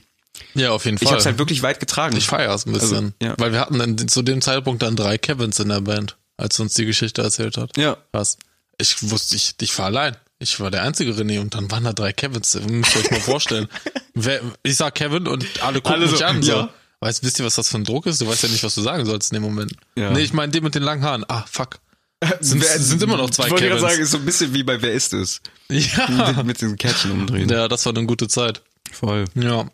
[0.55, 1.05] Ja, auf jeden Fall.
[1.07, 2.17] Ich habe es halt wirklich weit getragen.
[2.17, 3.15] Ich feiere es ein bisschen.
[3.21, 3.35] Also, ja.
[3.39, 6.75] Weil wir hatten dann zu dem Zeitpunkt dann drei Kevins in der Band, als uns
[6.75, 7.77] die Geschichte erzählt hat.
[7.77, 7.97] ja.
[8.13, 8.39] Krass.
[8.81, 10.17] Ich wusste, ich, ich war allein.
[10.39, 12.55] Ich war der einzige René und dann waren da drei Kevins.
[12.55, 13.67] Müsst ihr euch mal vorstellen.
[14.15, 16.43] Wer, ich sag Kevin und alle gucken Alle mich so, an.
[16.45, 16.53] So.
[16.53, 16.69] ja.
[17.01, 18.21] Weißt, wisst ihr, was das für ein Druck ist?
[18.21, 19.73] Du weißt ja nicht, was du sagen sollst in dem Moment.
[19.97, 20.11] Ja.
[20.11, 21.25] Nee, ich meine den mit den langen Haaren.
[21.29, 21.81] Ah, fuck.
[22.41, 23.93] Sind, Wer- sind immer noch zwei Ich wollte gerade Kevins.
[23.93, 25.41] sagen, ist so ein bisschen wie bei Wer ist es?
[25.69, 26.43] ja.
[26.45, 27.49] Mit diesen Kärtchen umdrehen.
[27.49, 28.63] ja, das war eine gute Zeit.
[28.93, 29.25] Voll.
[29.35, 29.69] Ja.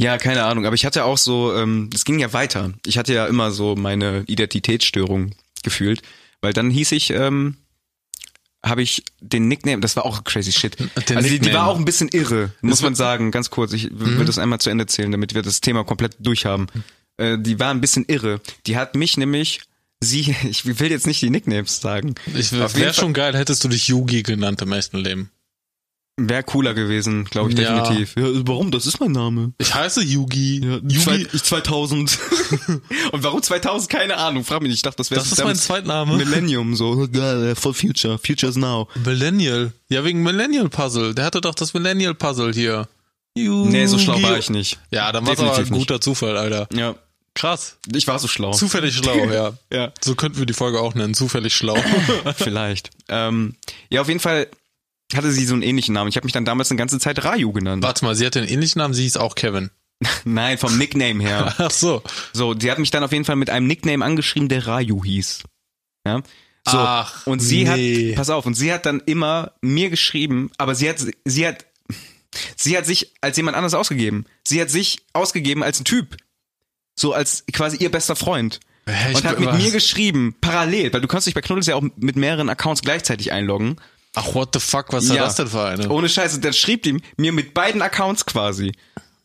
[0.00, 2.72] Ja, keine Ahnung, aber ich hatte auch so, ähm, es ging ja weiter.
[2.86, 5.32] Ich hatte ja immer so meine Identitätsstörung
[5.64, 6.02] gefühlt,
[6.40, 7.56] weil dann hieß ich, ähm,
[8.64, 10.76] habe ich den Nickname, das war auch crazy shit.
[11.08, 13.72] Den also die, die war auch ein bisschen irre, muss man sagen, ganz kurz.
[13.72, 14.26] Ich will Mhm.
[14.26, 16.66] das einmal zu Ende zählen, damit wir das Thema komplett durchhaben.
[17.18, 18.40] Äh, die war ein bisschen irre.
[18.66, 19.60] Die hat mich nämlich,
[20.00, 22.14] sie, ich will jetzt nicht die Nicknames sagen.
[22.34, 25.30] Ich wäre schon geil, hättest du dich Yugi genannt im echten Leben.
[26.20, 27.78] Wäre cooler gewesen, glaube ich Ja.
[27.80, 28.16] definitiv.
[28.16, 28.70] Ja, warum?
[28.72, 29.52] Das ist mein Name.
[29.58, 30.60] Ich heiße Yugi.
[30.88, 32.18] Yugi, ich 2000.
[33.12, 33.88] Und warum 2000?
[33.88, 34.44] Keine Ahnung.
[34.44, 34.78] Frag mich nicht.
[34.78, 36.16] Ich dachte, das wäre das ist mein Zweitname.
[36.16, 36.74] Millennium.
[36.74, 38.18] So geil, for future.
[38.18, 38.88] Future's now.
[39.04, 39.72] Millennial.
[39.88, 41.14] Ja, wegen Millennial Puzzle.
[41.14, 42.88] Der hatte doch das Millennial Puzzle hier.
[43.36, 43.70] Yugi.
[43.70, 44.78] Nee, so schlau war ich nicht.
[44.90, 45.88] Ja, dann war es aber ein Definitiv nicht.
[45.88, 46.68] guter Zufall, Alter.
[46.74, 46.96] Ja,
[47.34, 47.76] Krass.
[47.94, 48.50] ich war so schlau.
[48.50, 49.52] Zufällig schlau, ja.
[49.72, 51.14] ja, So könnten wir die Folge auch nennen.
[51.14, 51.76] Zufällig schlau.
[52.36, 52.90] vielleicht.
[53.08, 53.54] Ähm,
[53.90, 54.48] ja, auf jeden Fall
[55.16, 56.08] hatte sie so einen ähnlichen Namen.
[56.08, 57.82] Ich habe mich dann damals eine ganze Zeit Raju genannt.
[57.82, 59.70] Warte mal, sie hatte einen ähnlichen Namen, sie hieß auch Kevin.
[60.24, 61.54] Nein, vom Nickname her.
[61.58, 62.02] Ach so.
[62.32, 65.42] So, sie hat mich dann auf jeden Fall mit einem Nickname angeschrieben, der Raju hieß.
[66.06, 66.22] Ja.
[66.68, 68.10] So, Ach, und sie nee.
[68.10, 71.64] hat, pass auf, und sie hat dann immer mir geschrieben, aber sie hat, sie hat,
[72.56, 74.26] sie hat sich als jemand anders ausgegeben.
[74.46, 76.16] Sie hat sich ausgegeben als ein Typ.
[76.94, 78.60] So als quasi ihr bester Freund.
[78.86, 79.62] Hä, ich und hat mit was?
[79.62, 83.32] mir geschrieben, parallel, weil du kannst dich bei Knuddels ja auch mit mehreren Accounts gleichzeitig
[83.32, 83.76] einloggen.
[84.18, 85.24] Ach, what the fuck, was ist Ja.
[85.24, 85.88] das denn für eine?
[85.88, 88.72] Ohne Scheiße, dann schrieb die mir mit beiden Accounts quasi.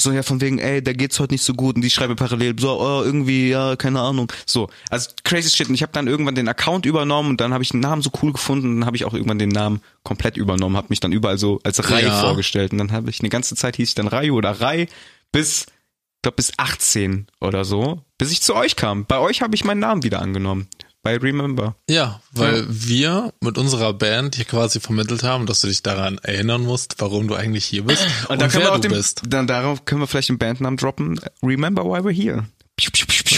[0.02, 2.56] So, ja, von wegen, ey, der geht's heute nicht so gut und die schreibe parallel,
[2.60, 4.32] so, oh, irgendwie, ja, keine Ahnung.
[4.46, 5.70] So, also crazy shit.
[5.70, 8.10] Und ich habe dann irgendwann den Account übernommen und dann habe ich den Namen so
[8.22, 11.12] cool gefunden und dann habe ich auch irgendwann den Namen komplett übernommen, habe mich dann
[11.14, 12.20] überall so als Rai Ja.
[12.22, 12.72] vorgestellt.
[12.74, 14.88] Und dann habe ich eine ganze Zeit hieß ich dann Rai oder Rai
[15.32, 19.06] bis, ich glaube bis 18 oder so, bis ich zu euch kam.
[19.06, 20.68] Bei euch habe ich meinen Namen wieder angenommen.
[21.04, 21.76] Bei Remember.
[21.90, 22.66] Ja, weil Ja.
[22.70, 27.28] wir mit unserer Band hier quasi vermittelt haben, dass du dich daran erinnern musst, warum
[27.28, 29.22] du eigentlich hier bist und, dann können wer wir auch du den, bist.
[29.28, 31.20] Dann darauf können wir vielleicht den Bandnamen droppen.
[31.44, 32.46] Remember why we're here.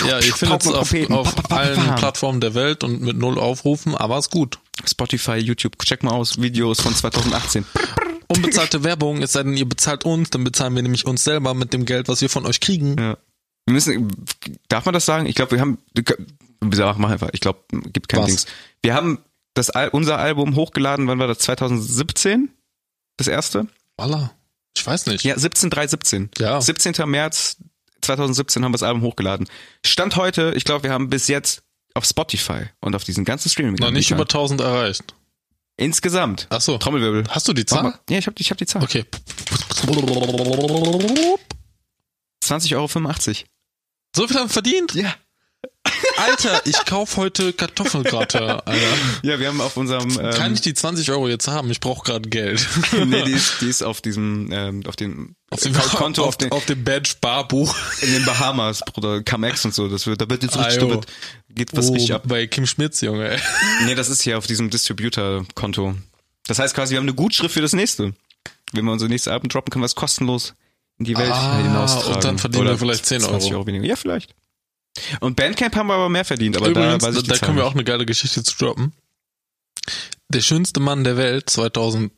[0.08, 1.96] Ja, ich finde es auf, auf allen.
[1.96, 4.60] Plattformen der Welt und mit null Aufrufen, aber ist gut.
[4.88, 7.66] Spotify, YouTube, check mal aus, Videos von 2018.
[8.28, 11.74] Unbezahlte Werbung, es sei denn, ihr bezahlt uns, dann bezahlen wir nämlich uns selber mit
[11.74, 12.96] dem Geld, was wir von euch kriegen.
[12.98, 13.18] Ja.
[13.66, 14.12] Wir müssen,
[14.70, 15.26] darf man das sagen?
[15.26, 15.80] Ich glaube, wir haben,
[16.62, 17.60] mach einfach, ich glaube,
[17.92, 18.28] gibt kein Was?
[18.28, 18.46] Dings.
[18.82, 19.20] Wir haben
[19.54, 21.40] das, Al- unser Album hochgeladen, wann war das?
[21.40, 22.50] 2017?
[23.18, 23.68] Das erste?
[23.98, 24.32] Voila.
[24.78, 25.24] Ich weiß nicht.
[25.24, 26.30] Ja, 17, 3, 17.
[26.38, 26.60] Ja.
[26.60, 26.94] 17.
[27.10, 27.58] März
[28.02, 29.48] 2017 haben wir das Album hochgeladen.
[29.86, 33.76] Stand heute, ich glaube, wir haben bis jetzt auf Spotify und auf diesen ganzen streaming
[33.76, 35.16] Noch nicht über 1000 erreicht.
[35.78, 36.48] Insgesamt.
[36.50, 36.78] Ach so.
[36.78, 37.24] Trommelwirbel.
[37.30, 37.84] Hast du die Zahl?
[37.84, 38.00] mal.
[38.10, 38.84] Ja, ich habe ich hab die Zahl.
[38.84, 39.06] Okay.
[42.44, 42.88] 20,85 Euro.
[44.16, 44.94] So viel haben wir verdient?
[44.94, 45.14] Ja.
[46.18, 48.88] Alter, ich kauf heute Kartoffelgratte, Alter.
[49.24, 50.10] Ja, wir haben auf unserem.
[50.10, 51.70] Ähm, Kann ich die 20 Euro jetzt haben?
[51.72, 52.68] Ich brauche gerade Geld.
[53.06, 56.38] nee, die ist, die ist auf diesem, ähm, auf dem, auf dem Konto, auf, auf,
[56.38, 57.76] den, auf dem Badge Barbuch.
[58.02, 59.88] In den Bahamas, Bruder, Camex und so.
[59.88, 61.06] Das wird, da wird jetzt richtig, da wird,
[61.50, 62.24] geht was oh, richtig ab.
[62.26, 63.30] Bei Kim Schmitz, Junge.
[63.30, 63.40] Ey.
[63.86, 65.96] Nee, das ist hier auf diesem Distributor-Konto.
[66.48, 68.14] Das heißt quasi, wir haben eine Gutschrift für das nächste.
[68.72, 70.54] Wenn wir unser nächstes Album droppen, können wir es kostenlos
[70.98, 72.16] in die Welt ah, hinaustragen.
[72.16, 73.46] Und dann verdienen Oder wir vielleicht 10 Euro.
[73.52, 73.86] Euro weniger.
[73.86, 74.34] Ja, vielleicht.
[75.20, 77.66] Und Bandcamp haben wir aber mehr verdient, aber Übrigens, da weiß ich Da können wir
[77.66, 78.94] auch eine geile Geschichte zu droppen.
[80.30, 82.12] Der schönste Mann der Welt 2017.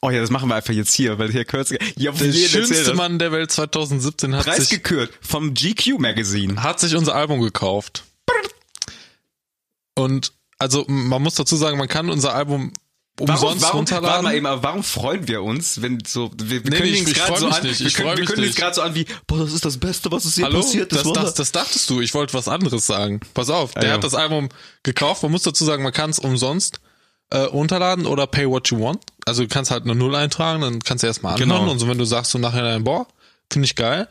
[0.00, 1.70] Oh ja, das machen wir einfach jetzt hier, weil hier kurz.
[1.70, 6.62] Ja, der schönste Mann der Welt 2017 hat Preis sich gekürt vom GQ Magazine.
[6.62, 8.04] Hat sich unser Album gekauft.
[9.94, 12.72] Und also man muss dazu sagen, man kann unser Album
[13.20, 14.08] umsonst warum, runterladen.
[14.08, 16.98] Warte mal eben, aber warum freuen wir uns, wenn so wir, wir nee, können nee,
[16.98, 17.80] jetzt gerade so an, nicht.
[17.80, 20.24] wir können, wir können jetzt gerade so an wie, boah, das ist das Beste, was
[20.24, 20.60] es hier Hallo?
[20.60, 21.04] passiert ist.
[21.04, 22.00] Das, das, das dachtest du.
[22.00, 23.20] Ich wollte was anderes sagen.
[23.34, 23.92] Pass auf, der ah, ja.
[23.94, 24.48] hat das Album
[24.82, 25.22] gekauft.
[25.22, 26.80] Man muss dazu sagen, man kann es umsonst
[27.30, 29.02] äh, runterladen oder pay what you want.
[29.26, 31.70] Also du kannst halt eine Null eintragen, dann kannst du erstmal anhören genau.
[31.70, 33.06] und so, wenn du sagst so nachher, boah,
[33.50, 34.08] finde ich geil,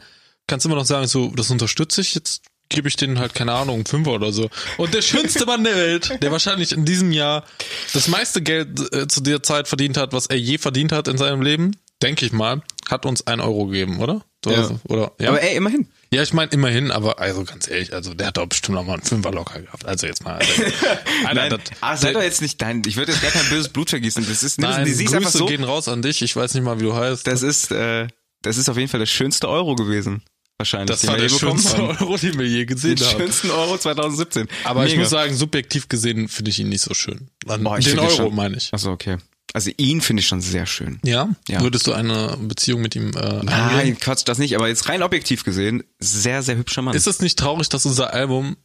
[0.47, 2.43] kannst du immer noch sagen, so, das unterstütze ich jetzt
[2.73, 4.49] gebe ich denen halt, keine Ahnung, Fünfer oder so.
[4.77, 7.45] Und der schönste Mann der Welt, der wahrscheinlich in diesem Jahr
[7.93, 11.17] das meiste Geld äh, zu der Zeit verdient hat, was er je verdient hat in
[11.17, 14.21] seinem Leben, denke ich mal, hat uns ein Euro gegeben, oder?
[14.45, 14.69] Ja.
[14.89, 15.29] Oder, ja.
[15.29, 15.87] Aber ey, immerhin.
[16.11, 18.95] Ja, ich meine immerhin, aber also ganz ehrlich, also der hat doch bestimmt noch mal
[18.95, 19.85] einen Fünfer locker gehabt.
[19.85, 20.35] Also jetzt mal.
[20.35, 20.51] Also,
[21.25, 22.83] Alter, Nein, das, ah, sei doch jetzt nicht dein.
[22.85, 24.25] Ich würde jetzt gar kein böses Blut vergießen.
[24.27, 26.21] Das ist, Nein, die Grüße so, gehen raus an dich.
[26.21, 27.25] Ich weiß nicht mal, wie du heißt.
[27.25, 28.07] Das ist, äh,
[28.43, 30.21] das ist auf jeden Fall der schönste Euro gewesen.
[30.63, 30.87] Wahrscheinlich.
[30.87, 31.97] Das war der schönste haben.
[31.97, 33.17] Euro, den wir je gesehen den haben.
[33.17, 34.47] Den schönsten Euro 2017.
[34.63, 34.93] Aber Mega.
[34.93, 37.27] ich muss sagen, subjektiv gesehen finde ich ihn nicht so schön.
[37.45, 38.73] Boah, den Euro meine ich.
[38.73, 39.17] Achso, okay.
[39.51, 40.99] Also ihn finde ich schon sehr schön.
[41.03, 41.35] Ja?
[41.49, 41.61] ja?
[41.61, 43.99] Würdest du eine Beziehung mit ihm äh, Nein, eingehen?
[43.99, 44.55] Quatsch, das nicht.
[44.55, 46.95] Aber jetzt rein objektiv gesehen, sehr, sehr hübscher Mann.
[46.95, 48.55] Ist es nicht traurig, dass unser Album,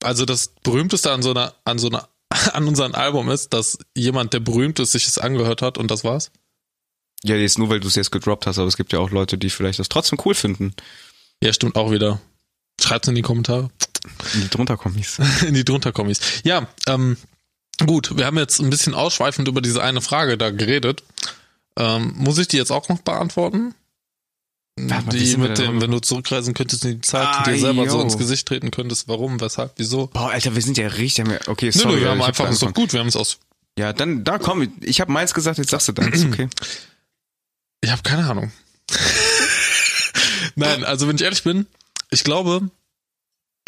[0.00, 2.08] also das berühmteste an so einer, an so einer,
[2.52, 6.04] an unserem Album ist, dass jemand, der berühmt ist, sich es angehört hat und das
[6.04, 6.30] war's?
[7.24, 9.38] Ja, jetzt nur, weil du es jetzt gedroppt hast, aber es gibt ja auch Leute,
[9.38, 10.74] die vielleicht das trotzdem cool finden.
[11.42, 12.20] Ja, stimmt auch wieder.
[12.80, 13.70] Schreibt's in die Kommentare.
[14.34, 15.18] In die drunter Kommis.
[15.46, 16.20] in die drunter Kommis.
[16.44, 17.16] Ja, ähm,
[17.84, 21.02] gut, wir haben jetzt ein bisschen ausschweifend über diese eine Frage da geredet.
[21.78, 23.74] Ähm, muss ich die jetzt auch noch beantworten?
[24.78, 27.84] Ja, die mit dem, wenn du zurückreisen könntest in die Zeit ah, und dir selber
[27.84, 27.92] yo.
[27.92, 30.08] so ins Gesicht treten könntest, warum, weshalb, wieso?
[30.08, 31.86] Boah, Alter, wir sind ja richtig, okay, sorry.
[31.86, 33.38] Nö, nö, wir haben einfach, ist doch gut, wir haben es aus.
[33.78, 36.48] Ja, dann, da komm, ich habe meins gesagt, jetzt sagst du deins, okay.
[37.80, 38.52] Ich habe keine Ahnung.
[40.54, 41.66] Nein, also wenn ich ehrlich bin,
[42.10, 42.70] ich glaube,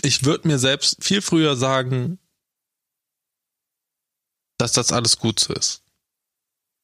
[0.02, 2.18] ich würde mir selbst viel früher sagen,
[4.58, 5.82] dass das alles gut so ist.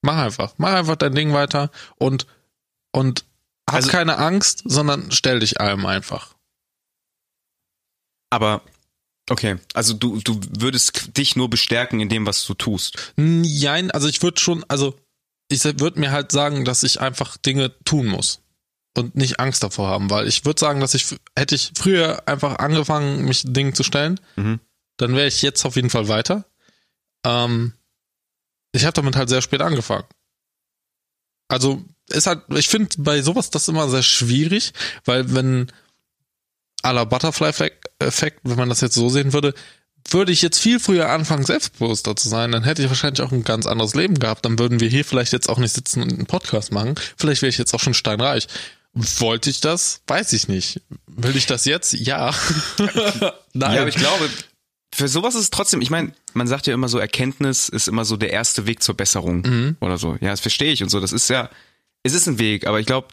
[0.03, 2.27] Mach einfach, mach einfach dein Ding weiter und
[2.93, 3.25] und
[3.69, 6.35] hab also, keine Angst, sondern stell dich allem einfach.
[8.31, 8.63] Aber
[9.31, 13.15] okay, also du du würdest dich nur bestärken in dem, was du tust.
[13.17, 14.99] Nein, also ich würde schon, also
[15.55, 18.41] ich würde mir halt sagen, dass ich einfach Dinge tun muss
[18.97, 22.59] und nicht Angst davor haben, weil ich würde sagen, dass ich hätte ich früher einfach
[22.59, 24.61] angefangen, mich Dingen zu stellen, mhm.
[24.97, 26.45] dann wäre ich jetzt auf jeden Fall weiter.
[27.25, 27.73] Ähm,
[28.73, 30.05] ich habe damit halt sehr spät angefangen.
[31.49, 34.73] Also ist halt, ich finde bei sowas das immer sehr schwierig,
[35.05, 35.71] weil wenn
[36.83, 39.55] à la Butterfly-Effekt, wenn man das jetzt so sehen würde,
[40.15, 43.45] würde ich jetzt viel früher anfangen, selbstbewusster zu sein, dann hätte ich wahrscheinlich auch ein
[43.45, 44.45] ganz anderes Leben gehabt.
[44.45, 46.95] Dann würden wir hier vielleicht jetzt auch nicht sitzen und einen Podcast machen.
[47.17, 48.49] Vielleicht wäre ich jetzt auch schon steinreich.
[48.95, 50.03] Wollte ich das?
[50.07, 50.81] Weiß ich nicht.
[51.07, 51.93] Will ich das jetzt?
[51.93, 52.33] Ja.
[53.53, 53.75] Nein.
[53.75, 54.31] Ja, aber ich glaube,
[54.95, 58.05] für sowas ist es trotzdem, ich meine, man sagt ja immer so, Erkenntnis ist immer
[58.05, 59.77] so der erste Weg zur Besserung mhm.
[59.81, 60.17] oder so.
[60.21, 61.01] Ja, das verstehe ich und so.
[61.01, 61.51] Das ist ja,
[62.05, 63.09] es ist ein Weg, aber ich glaube,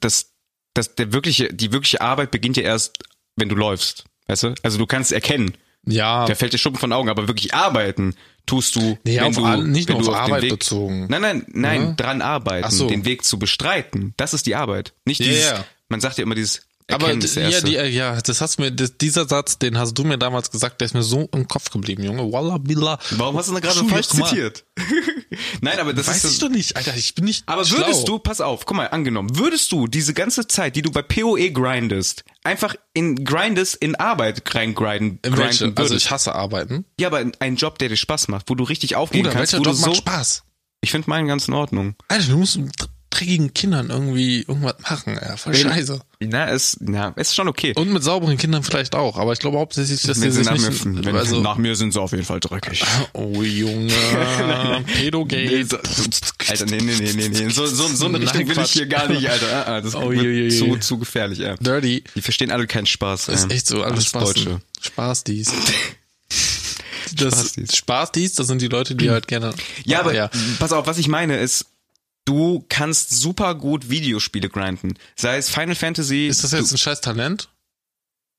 [0.00, 0.32] dass,
[0.74, 2.98] dass der wirkliche, die wirkliche Arbeit beginnt ja erst,
[3.36, 4.04] wenn du läufst.
[4.26, 4.54] Weißt du?
[4.64, 5.54] Also du kannst erkennen.
[5.86, 6.26] Ja.
[6.26, 8.14] Der fällt dir Schuppen von Augen, aber wirklich arbeiten
[8.46, 11.06] tust du, nee, wenn du, nicht wenn nur du auf, auf Arbeit Weg, bezogen.
[11.08, 11.92] Nein, nein, nein, ja?
[11.92, 12.88] dran arbeiten, so.
[12.88, 14.12] den Weg zu bestreiten.
[14.16, 14.92] Das ist die Arbeit.
[15.04, 15.64] Nicht dieses, yeah.
[15.88, 16.62] man sagt ja immer dieses
[16.92, 20.50] aber ja, die, ja, das hast mir, das, dieser Satz, den hast du mir damals
[20.50, 22.32] gesagt, der ist mir so im Kopf geblieben, Junge.
[22.32, 22.98] Walla billah.
[23.12, 24.64] Warum hast du da gerade falsch zitiert?
[25.60, 26.32] Nein, aber das Weiß ist.
[26.32, 27.44] ich doch nicht, Alter, ich bin nicht.
[27.46, 27.78] Aber schlau.
[27.78, 31.02] würdest du, pass auf, guck mal, angenommen, würdest du diese ganze Zeit, die du bei
[31.02, 36.84] PoE grindest, einfach in grindest, in Arbeit rein grinden, in grinden Also ich hasse Arbeiten.
[36.98, 39.58] Ja, aber ein Job, der dir Spaß macht, wo du richtig aufgehen Bruder, kannst, wo
[39.58, 39.86] Job du so.
[39.88, 40.44] Macht Spaß.
[40.82, 41.94] Ich finde meinen ganz in Ordnung.
[42.08, 42.58] Alter, du musst
[43.10, 46.00] dreckigen Kindern irgendwie irgendwas machen, ja, voll scheiße.
[46.20, 47.72] Na, ist, na, ist schon okay.
[47.76, 50.84] Und mit sauberen Kindern vielleicht auch, aber ich glaube hauptsächlich, dass die sich nach, nicht,
[50.84, 52.84] mir, also, nach mir sind sie auf jeden Fall dreckig.
[53.12, 53.92] Oh Junge,
[54.86, 55.80] Pedogate.
[56.48, 57.48] Alter, nee, nee, nee, nee, nee.
[57.48, 59.66] So, so, so eine Richtung will ich hier gar nicht, Alter.
[59.66, 61.56] Ah, das oh, wird zu, zu gefährlich, ja.
[61.56, 62.04] Dirty.
[62.14, 63.26] Die verstehen alle keinen Spaß.
[63.26, 64.24] Das ist echt so, alles, alles Spaß.
[64.24, 64.60] Deutsche.
[64.80, 65.52] Spaß dies.
[67.16, 67.76] Das Spaß dies.
[67.76, 69.54] Spaß dies, das sind die Leute, die halt gerne.
[69.84, 70.30] Ja, aber ja.
[70.58, 71.66] pass auf, was ich meine ist,
[72.24, 74.94] du kannst super gut Videospiele grinden.
[75.16, 76.26] Sei es Final Fantasy.
[76.26, 77.48] Ist das jetzt du, ein scheiß Talent?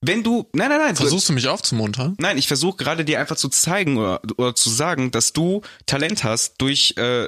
[0.03, 0.95] Wenn du, nein, nein, nein.
[0.95, 2.15] Versuchst du mich aufzumuntern?
[2.17, 6.23] Nein, ich versuche gerade dir einfach zu zeigen oder, oder zu sagen, dass du Talent
[6.23, 7.27] hast, durch äh,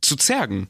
[0.00, 0.68] zu zergen.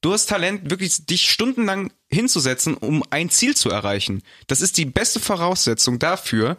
[0.00, 4.22] Du hast Talent, wirklich dich stundenlang hinzusetzen, um ein Ziel zu erreichen.
[4.46, 6.56] Das ist die beste Voraussetzung dafür,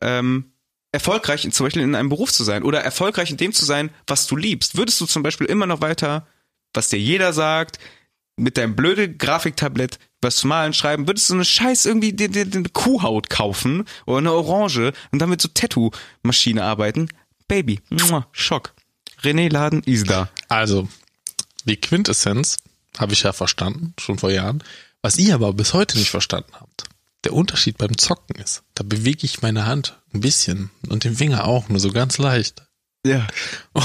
[0.00, 0.52] ähm,
[0.92, 4.26] erfolgreich zum Beispiel in einem Beruf zu sein oder erfolgreich in dem zu sein, was
[4.26, 4.76] du liebst.
[4.76, 6.26] Würdest du zum Beispiel immer noch weiter
[6.74, 7.78] was dir jeder sagt,
[8.36, 12.62] mit deinem blöde Grafiktablett was malen, schreiben, würdest du eine Scheiß irgendwie die, die, die
[12.64, 17.08] Kuhhaut kaufen oder eine Orange und damit so Tattoo-Maschine arbeiten?
[17.48, 17.80] Baby,
[18.32, 18.74] Schock.
[19.22, 20.28] René Laden ist da.
[20.48, 20.88] Also,
[21.64, 22.58] die Quintessenz
[22.98, 24.62] habe ich ja verstanden, schon vor Jahren.
[25.02, 26.84] Was ihr aber bis heute nicht verstanden habt,
[27.24, 31.44] der Unterschied beim Zocken ist, da bewege ich meine Hand ein bisschen und den Finger
[31.44, 32.62] auch, nur so ganz leicht.
[33.06, 33.26] Ja.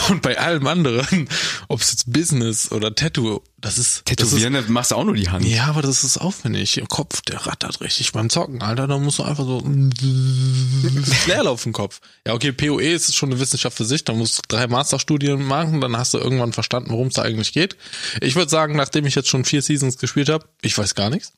[0.10, 1.30] Und bei allem anderen,
[1.70, 4.06] ob es jetzt Business oder Tattoo, das ist.
[4.06, 5.46] Tätowieren, das ist, machst du auch nur die Hand.
[5.46, 6.78] Ja, aber das ist aufwendig.
[6.78, 8.88] Im Kopf, der rattert richtig beim Zocken, Alter.
[8.88, 9.64] Da musst du einfach so
[11.28, 12.02] Leerlauf im Kopf.
[12.28, 14.04] Ja, okay, PoE ist schon eine Wissenschaft für sich.
[14.04, 17.54] Da musst du drei Masterstudien machen, dann hast du irgendwann verstanden, worum es da eigentlich
[17.54, 17.78] geht.
[18.20, 21.32] Ich würde sagen, nachdem ich jetzt schon vier Seasons gespielt habe, ich weiß gar nichts.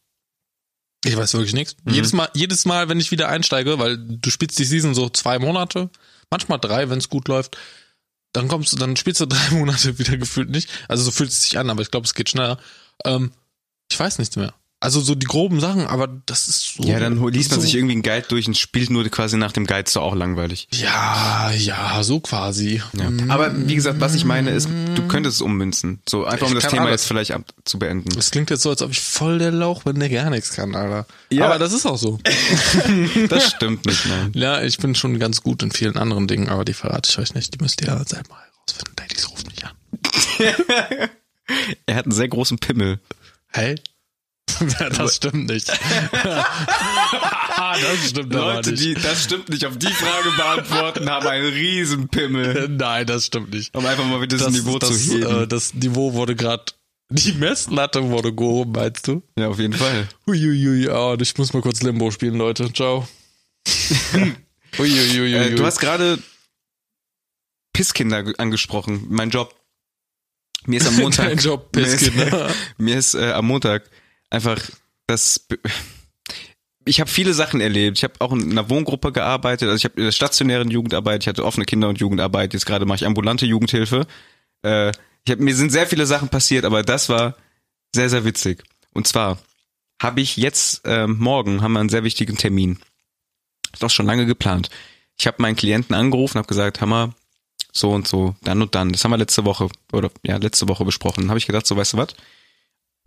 [1.05, 1.75] Ich weiß wirklich nichts.
[1.85, 1.93] Mhm.
[1.93, 5.37] Jedes Mal, jedes Mal, wenn ich wieder einsteige, weil du spielst die Season so zwei
[5.37, 5.91] Monate,
[6.31, 7.57] manchmal drei, wenn es gut läuft.
[8.33, 10.69] Dann kommst du, dann spielst du drei Monate wieder gefühlt nicht.
[10.87, 12.59] Also so fühlt es sich an, aber ich glaube, es geht schneller.
[13.05, 13.31] Ähm,
[13.89, 14.53] ich weiß nichts mehr.
[14.79, 16.83] Also so die groben Sachen, aber das ist so.
[16.83, 19.51] Ja, dann liest man so, sich irgendwie einen Guide durch und spielt nur quasi nach
[19.51, 20.67] dem Guide so auch langweilig.
[20.71, 22.83] Ja, ja, so quasi.
[22.93, 23.09] Ja.
[23.27, 25.99] Aber wie gesagt, was ich meine ist, du könntest es ummünzen.
[26.07, 27.01] So einfach um ich das Thema alles.
[27.01, 28.09] jetzt vielleicht ab, zu beenden.
[28.15, 30.75] Das klingt jetzt so, als ob ich voll der Lauch bin, der gar nichts kann,
[30.75, 31.07] Alter.
[31.31, 31.45] Ja.
[31.45, 32.19] Aber das ist auch so.
[33.29, 34.31] das stimmt nicht, nein.
[34.35, 37.33] Ja, ich bin schon ganz gut in vielen anderen Dingen, aber die verrate ich euch
[37.33, 37.51] nicht.
[37.51, 38.93] Die müsst ihr ja selber herausfinden.
[38.99, 39.71] Ladies ruft mich an.
[41.87, 42.99] er hat einen sehr großen Pimmel.
[43.47, 43.75] Hey?
[44.97, 45.67] das stimmt nicht.
[47.67, 48.83] das stimmt Leute, nicht.
[48.83, 52.67] die das stimmt nicht, auf die Frage beantworten, haben einen riesen Pimmel.
[52.77, 53.75] Nein, das stimmt nicht.
[53.75, 55.43] Um einfach mal wieder das, das Niveau das, zu heben.
[55.43, 56.65] Äh, das Niveau wurde gerade
[57.09, 59.23] die Messlatte wurde gehoben, meinst du?
[59.37, 60.09] Ja, auf jeden Fall.
[60.27, 62.71] Uiuiui, oh, ich muss mal kurz Limbo spielen, Leute.
[62.73, 63.07] Ciao.
[64.77, 65.33] Uiuiui.
[65.33, 66.19] Äh, du hast gerade
[67.71, 69.55] Pisskinder angesprochen, mein Job.
[70.65, 71.27] Mir ist am Montag.
[71.29, 72.25] Dein Job, Pisskinder.
[72.25, 73.89] Mir ist, mir ist äh, am Montag
[74.29, 74.61] einfach
[75.07, 75.47] das
[76.87, 77.97] ich habe viele Sachen erlebt.
[77.97, 81.27] Ich habe auch in einer Wohngruppe gearbeitet, also ich habe in der stationären Jugendarbeit, ich
[81.27, 84.07] hatte offene Kinder- und Jugendarbeit, jetzt gerade mache ich ambulante Jugendhilfe.
[84.63, 84.89] Äh,
[85.25, 87.35] ich hab, mir sind sehr viele Sachen passiert, aber das war
[87.93, 88.63] sehr, sehr witzig.
[88.93, 89.37] Und zwar
[90.01, 92.79] habe ich jetzt, äh, morgen haben wir einen sehr wichtigen Termin.
[93.73, 94.69] Ist auch schon lange geplant.
[95.19, 97.13] Ich habe meinen Klienten angerufen, habe gesagt, Hammer,
[97.71, 98.91] so und so, dann und dann.
[98.91, 101.29] Das haben wir letzte Woche, oder ja, letzte Woche besprochen.
[101.29, 102.15] Habe ich gedacht, so weißt du was,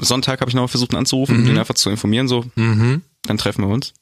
[0.01, 1.49] Sonntag habe ich nochmal versucht ihn anzurufen, mhm.
[1.49, 3.03] ihn einfach zu informieren, so, mhm.
[3.23, 3.93] dann treffen wir uns.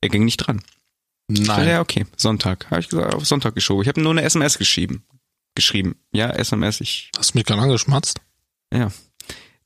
[0.00, 0.62] Er ging nicht dran.
[1.28, 1.68] Nein.
[1.68, 2.70] Ja, okay, Sonntag.
[2.70, 3.82] Habe ich gesagt, auf Sonntag geschoben.
[3.82, 5.04] Ich habe nur eine SMS geschrieben.
[5.54, 5.96] Geschrieben.
[6.12, 7.10] Ja, SMS, ich.
[7.16, 8.20] Hast du mich gerade angeschmatzt?
[8.72, 8.90] Ja.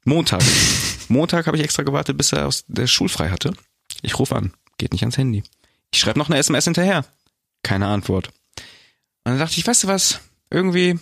[0.05, 0.43] Montag.
[1.09, 3.55] Montag habe ich extra gewartet, bis er aus der Schulfrei hatte.
[4.03, 4.53] Ich rufe an.
[4.79, 5.43] Geht nicht ans Handy.
[5.93, 7.07] Ich schreibe noch eine SMS hinterher.
[7.63, 8.29] Keine Antwort.
[9.25, 10.21] Und dann dachte ich, weißt du was?
[10.51, 10.99] Irgendwie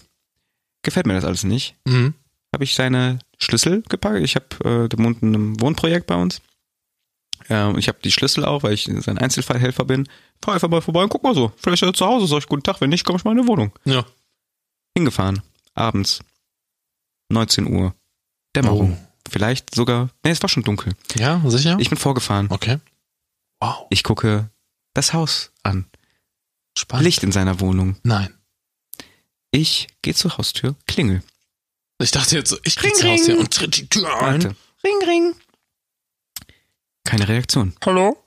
[0.83, 1.75] gefällt mir das alles nicht.
[1.85, 2.15] Mhm
[2.55, 4.21] habe ich seine Schlüssel gepackt.
[4.21, 4.47] Ich habe,
[4.85, 6.41] äh, der wohnt in einem Wohnprojekt bei uns.
[7.49, 10.09] Äh, ich habe die Schlüssel auch, weil ich sein Einzelfallhelfer bin.
[10.43, 11.53] Fahr einfach mal vorbei und guck mal so.
[11.57, 12.81] Vielleicht ist er zu Hause, sag ich guten Tag.
[12.81, 13.73] Wenn nicht, komm ich mal in die Wohnung.
[13.85, 14.05] Ja.
[14.97, 15.43] Hingefahren.
[15.75, 16.21] Abends.
[17.31, 17.95] 19 Uhr.
[18.55, 18.99] Dämmerung.
[19.01, 19.09] Oh.
[19.31, 20.95] Vielleicht sogar, nee, es war schon dunkel.
[21.17, 21.77] Ja, sicher?
[21.81, 22.49] Ich bin vorgefahren.
[22.51, 22.79] Okay.
[23.61, 23.87] Wow.
[23.91, 24.51] Ich gucke
[24.93, 25.87] das Haus an.
[26.77, 27.05] Spannend.
[27.05, 27.97] Licht in seiner Wohnung.
[28.03, 28.33] Nein.
[29.51, 31.23] Ich gehe zur Haustür, klingel.
[32.05, 33.13] Ich dachte jetzt so, ich ring, ring.
[33.13, 34.45] Haus hier und tritt die Tür ein.
[34.45, 34.57] Warte.
[34.85, 35.35] Ring, ring.
[37.03, 37.75] Keine Reaktion.
[37.83, 38.23] Hallo?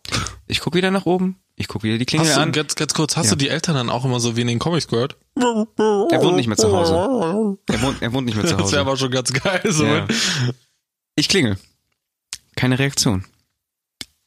[0.48, 1.38] Ich guck wieder nach oben.
[1.56, 2.52] Ich guck wieder die Klingel hast du, an.
[2.52, 3.32] Ganz, ganz kurz, hast ja.
[3.34, 5.16] du die Eltern dann auch immer so wie in den Comics gehört?
[5.36, 7.60] Er wohnt nicht mehr zu Hause.
[7.68, 8.64] Er wohnt, er wohnt nicht mehr zu Hause.
[8.64, 9.62] Das wäre aber schon ganz geil.
[9.66, 9.86] So.
[9.86, 10.08] Ja.
[11.16, 11.60] Ich klingel.
[12.56, 13.26] Keine Reaktion.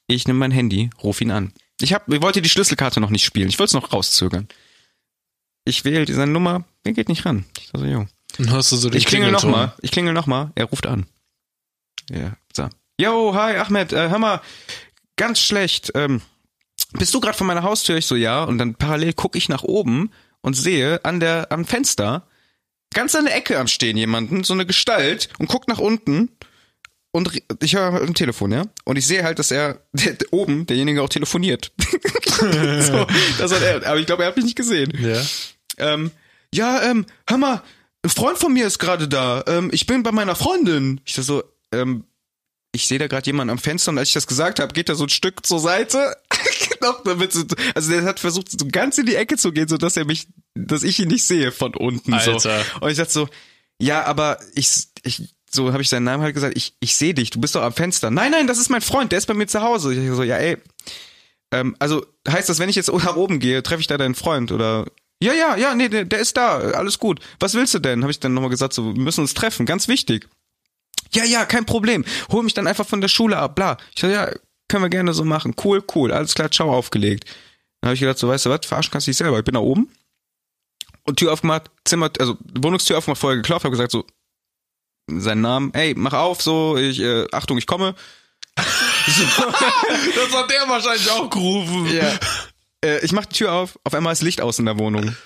[0.06, 1.52] Ich nehme mein Handy, ruf ihn an.
[1.80, 3.48] Ich, hab, ich wollte die Schlüsselkarte noch nicht spielen.
[3.48, 4.46] Ich wollte es noch rauszögern.
[5.64, 6.62] Ich wähle seine Nummer.
[6.84, 7.46] Er geht nicht ran.
[7.58, 8.06] Ich dachte, jo.
[8.38, 9.74] Dann hörst du so den Ich klingel nochmal.
[9.82, 10.50] Ich klingel nochmal.
[10.54, 11.06] Er ruft an.
[12.10, 12.68] Ja, so.
[12.98, 14.40] Yo, hi, Ahmed, äh, hör mal,
[15.16, 15.92] ganz schlecht.
[15.94, 16.20] Ähm,
[16.92, 17.96] bist du gerade vor meiner Haustür?
[17.96, 18.44] Ich so, ja.
[18.44, 20.10] Und dann parallel gucke ich nach oben
[20.42, 22.26] und sehe an der, am Fenster,
[22.92, 26.30] ganz an der Ecke am Stehen jemanden, so eine Gestalt und guckt nach unten
[27.12, 28.64] und ich höre ein Telefon, ja.
[28.84, 31.72] Und ich sehe halt, dass er der, oben, derjenige auch telefoniert.
[32.40, 33.06] so,
[33.38, 34.92] das hat er, aber ich glaube, er hat mich nicht gesehen.
[35.00, 35.22] Ja.
[35.78, 36.10] Ähm,
[36.54, 37.62] ja, ähm, hör mal,
[38.02, 39.44] ein Freund von mir ist gerade da.
[39.46, 41.00] Ähm, ich bin bei meiner Freundin.
[41.04, 41.42] Ich so,
[41.72, 42.04] ähm,
[42.72, 44.94] ich sehe da gerade jemanden am Fenster und als ich das gesagt habe, geht er
[44.94, 46.16] so ein Stück zur Seite.
[47.74, 50.28] also der hat versucht, so ganz in die Ecke zu gehen, so dass er mich,
[50.54, 52.14] dass ich ihn nicht sehe von unten.
[52.14, 52.38] Alter.
[52.38, 52.50] So.
[52.80, 53.28] Und ich dachte so,
[53.80, 57.30] ja, aber ich, ich so habe ich seinen Namen halt gesagt, ich, ich sehe dich,
[57.30, 58.10] du bist doch am Fenster.
[58.10, 59.92] Nein, nein, das ist mein Freund, der ist bei mir zu Hause.
[59.92, 60.58] Ich so, ja, ey.
[61.50, 64.52] Ähm, also heißt das, wenn ich jetzt nach oben gehe, treffe ich da deinen Freund
[64.52, 64.86] oder
[65.22, 67.20] ja, ja, ja, nee, der, der ist da, alles gut.
[67.38, 68.02] Was willst du denn?
[68.02, 70.28] Habe ich dann nochmal gesagt, so, wir müssen uns treffen, ganz wichtig.
[71.12, 72.04] Ja, ja, kein Problem.
[72.30, 73.76] Hol mich dann einfach von der Schule ab, bla.
[73.94, 74.30] Ich so, ja,
[74.68, 75.54] können wir gerne so machen.
[75.62, 77.24] Cool, cool, alles klar, ciao, aufgelegt.
[77.80, 79.38] Dann habe ich gedacht, so, weißt du was, verarschen kannst du dich selber.
[79.38, 79.90] Ich bin da oben
[81.04, 84.06] und Tür aufgemacht, Zimmer, also Wohnungstür aufgemacht, vorher geklopft, habe gesagt so,
[85.08, 87.94] seinen Namen, hey, mach auf, so, ich, äh, Achtung, ich komme.
[88.56, 89.24] so.
[90.14, 91.86] das hat der wahrscheinlich auch gerufen.
[91.86, 92.18] Ja.
[92.84, 95.16] Äh, ich mach die Tür auf, auf einmal ist Licht aus in der Wohnung.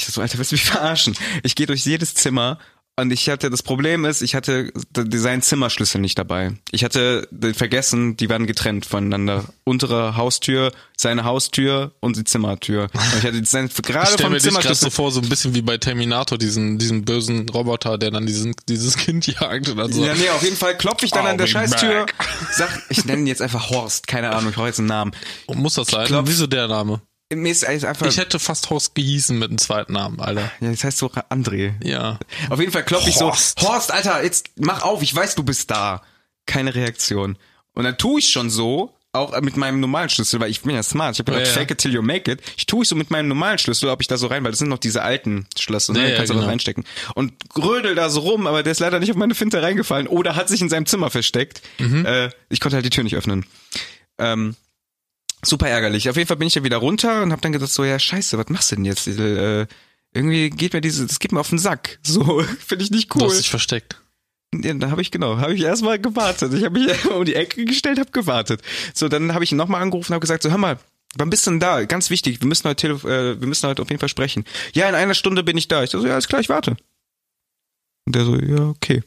[0.00, 1.16] Ich so, Alter, willst du mich verarschen?
[1.42, 2.58] Ich gehe durch jedes Zimmer
[3.00, 4.72] und ich hatte, das Problem ist, ich hatte
[5.12, 6.54] seinen Zimmerschlüssel nicht dabei.
[6.72, 9.44] Ich hatte vergessen, die waren getrennt voneinander.
[9.62, 12.88] Untere Haustür, seine Haustür und die Zimmertür.
[12.92, 14.86] Und ich hatte seine, gerade ich vom mir Zimmerschlüssel.
[14.86, 18.56] so vor, so ein bisschen wie bei Terminator, diesen, diesen bösen Roboter, der dann diesen,
[18.68, 20.04] dieses Kind jagt oder so.
[20.04, 22.06] Ja, nee, auf jeden Fall klopfe ich dann I'll an der Scheißtür,
[22.50, 25.12] sag, ich nenne ihn jetzt einfach Horst, keine Ahnung, ich brauche jetzt einen Namen.
[25.46, 26.06] Und muss das sein?
[26.06, 27.00] Klopf, Wieso der Name?
[27.30, 28.06] Mir ist einfach.
[28.06, 30.50] Ich hätte fast Horst gehießen mit dem zweiten Namen, Alter.
[30.60, 31.74] Ja, das heißt so André.
[31.84, 32.18] Ja.
[32.48, 35.70] Auf jeden Fall klopfe ich so, Horst, Alter, jetzt mach auf, ich weiß, du bist
[35.70, 36.02] da.
[36.46, 37.36] Keine Reaktion.
[37.74, 40.82] Und dann tue ich schon so, auch mit meinem normalen Schlüssel, weil ich bin ja
[40.82, 41.14] smart.
[41.14, 41.44] Ich habe ja, ja.
[41.44, 42.40] fake it till you make it.
[42.56, 44.58] Ich tue ich so mit meinem normalen Schlüssel, ob ich da so rein, weil das
[44.58, 46.10] sind noch diese alten Schlösser, ne?
[46.10, 46.46] Ja, kannst du genau.
[46.46, 46.84] reinstecken.
[47.14, 50.36] Und rödel da so rum, aber der ist leider nicht auf meine Finte reingefallen oder
[50.36, 51.62] hat sich in seinem Zimmer versteckt.
[51.78, 52.04] Mhm.
[52.04, 53.46] Äh, ich konnte halt die Tür nicht öffnen.
[54.18, 54.56] Ähm,
[55.44, 56.08] super ärgerlich.
[56.08, 58.38] Auf jeden Fall bin ich ja wieder runter und habe dann gedacht so, ja scheiße,
[58.38, 59.06] was machst du denn jetzt?
[59.06, 59.66] Äh,
[60.12, 61.98] irgendwie geht mir diese, das geht mir auf den Sack.
[62.08, 63.22] So, finde ich nicht cool.
[63.22, 64.00] Du hast dich versteckt.
[64.54, 66.54] Ja, da habe ich genau, habe ich erstmal gewartet.
[66.54, 68.62] Ich habe mich um die Ecke gestellt, habe gewartet.
[68.94, 70.78] So, dann habe ich ihn nochmal angerufen und habe gesagt, so hör mal,
[71.16, 71.84] wann bist du denn da?
[71.84, 74.44] Ganz wichtig, wir müssen heute, äh, wir müssen heute auf jeden Fall sprechen.
[74.72, 75.82] Ja, in einer Stunde bin ich da.
[75.84, 76.76] Ich so, ja, alles klar, ich warte.
[78.06, 79.02] Und der so, ja, okay.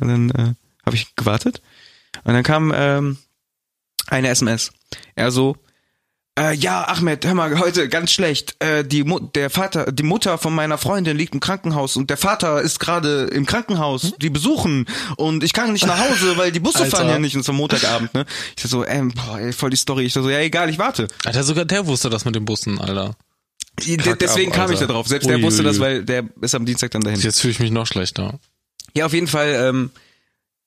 [0.00, 0.54] Und dann äh,
[0.84, 1.60] habe ich gewartet.
[2.24, 3.18] Und dann kam ähm,
[4.08, 4.72] eine SMS.
[5.14, 5.56] Er so,
[6.38, 8.56] äh, ja, Ahmed, hör mal, heute ganz schlecht.
[8.58, 12.18] Äh, die Mu der Vater, die Mutter von meiner Freundin liegt im Krankenhaus und der
[12.18, 14.12] Vater ist gerade im Krankenhaus, hm?
[14.20, 14.84] die besuchen
[15.16, 16.98] und ich kann nicht nach Hause, weil die Busse Alter.
[16.98, 18.26] fahren ja nicht und es Montagabend, ne?
[18.54, 20.04] Ich so, ähm, boah, ey, voll die Story.
[20.04, 21.08] Ich so, ja, egal, ich warte.
[21.24, 23.16] Alter, sogar der wusste das mit den Bussen, Alter.
[24.02, 25.06] Kack Deswegen ab, kam ich da drauf.
[25.06, 25.72] Selbst ui, der wusste ui, ui.
[25.72, 27.20] das, weil der ist am Dienstag dann dahin.
[27.20, 28.38] Jetzt fühle ich mich noch schlechter.
[28.94, 29.90] Ja, auf jeden Fall, ähm,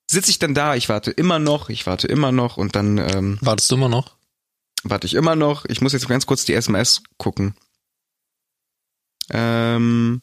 [0.10, 3.38] sitze ich dann da, ich warte immer noch, ich warte immer noch und dann ähm,
[3.42, 4.16] Wartest du immer noch?
[4.84, 5.66] Warte ich immer noch.
[5.66, 7.54] Ich muss jetzt ganz kurz die SMS gucken.
[9.30, 10.22] Ähm,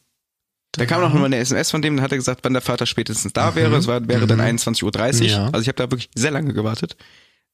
[0.72, 2.87] da kam noch mal eine SMS von dem, dann hat er gesagt, wann der Vater
[2.87, 3.70] spätestens da wäre.
[3.70, 3.76] Mhm.
[3.76, 5.22] Es war, wäre dann 21.30 mhm.
[5.22, 5.28] Uhr.
[5.28, 5.47] Ja.
[5.47, 6.97] Also ich habe da wirklich sehr lange gewartet.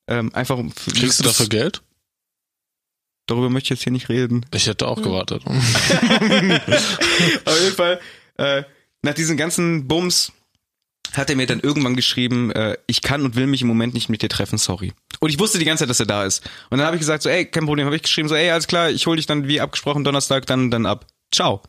[0.08, 0.74] Ähm, einfach um.
[0.74, 1.82] Kriegst du dafür Geld?
[3.26, 4.46] Darüber möchte ich jetzt hier nicht reden.
[4.52, 5.44] Ich hätte auch gewartet.
[5.46, 5.52] Auf
[7.60, 8.00] jeden Fall,
[8.36, 8.64] äh,
[9.02, 10.32] nach diesen ganzen Bums
[11.12, 14.08] hat er mir dann irgendwann geschrieben, äh, ich kann und will mich im Moment nicht
[14.08, 14.92] mit dir treffen, sorry.
[15.20, 16.42] Und ich wusste die ganze Zeit, dass er da ist.
[16.70, 18.66] Und dann habe ich gesagt, so, ey, kein Problem, habe ich geschrieben, so, ey, alles
[18.66, 21.06] klar, ich hol dich dann wie abgesprochen Donnerstag dann dann ab.
[21.32, 21.62] Ciao.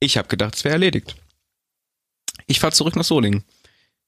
[0.00, 1.16] Ich habe gedacht, es wäre erledigt.
[2.46, 3.44] Ich fahr zurück nach Solingen.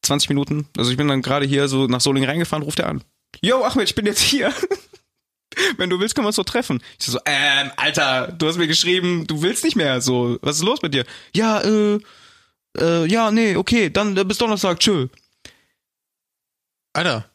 [0.02, 3.04] 20 Minuten, also ich bin dann gerade hier so nach Solingen reingefahren, ruft er an.
[3.42, 4.52] Yo, Ahmed, ich bin jetzt hier.
[5.76, 6.82] Wenn du willst, können wir uns so treffen.
[6.98, 10.62] Ich so, ähm, Alter, du hast mir geschrieben, du willst nicht mehr, so, was ist
[10.62, 11.04] los mit dir?
[11.34, 12.00] Ja, äh,
[12.78, 15.08] äh, ja, nee, okay, dann äh, bis Donnerstag, tschö.
[16.92, 17.30] Alter.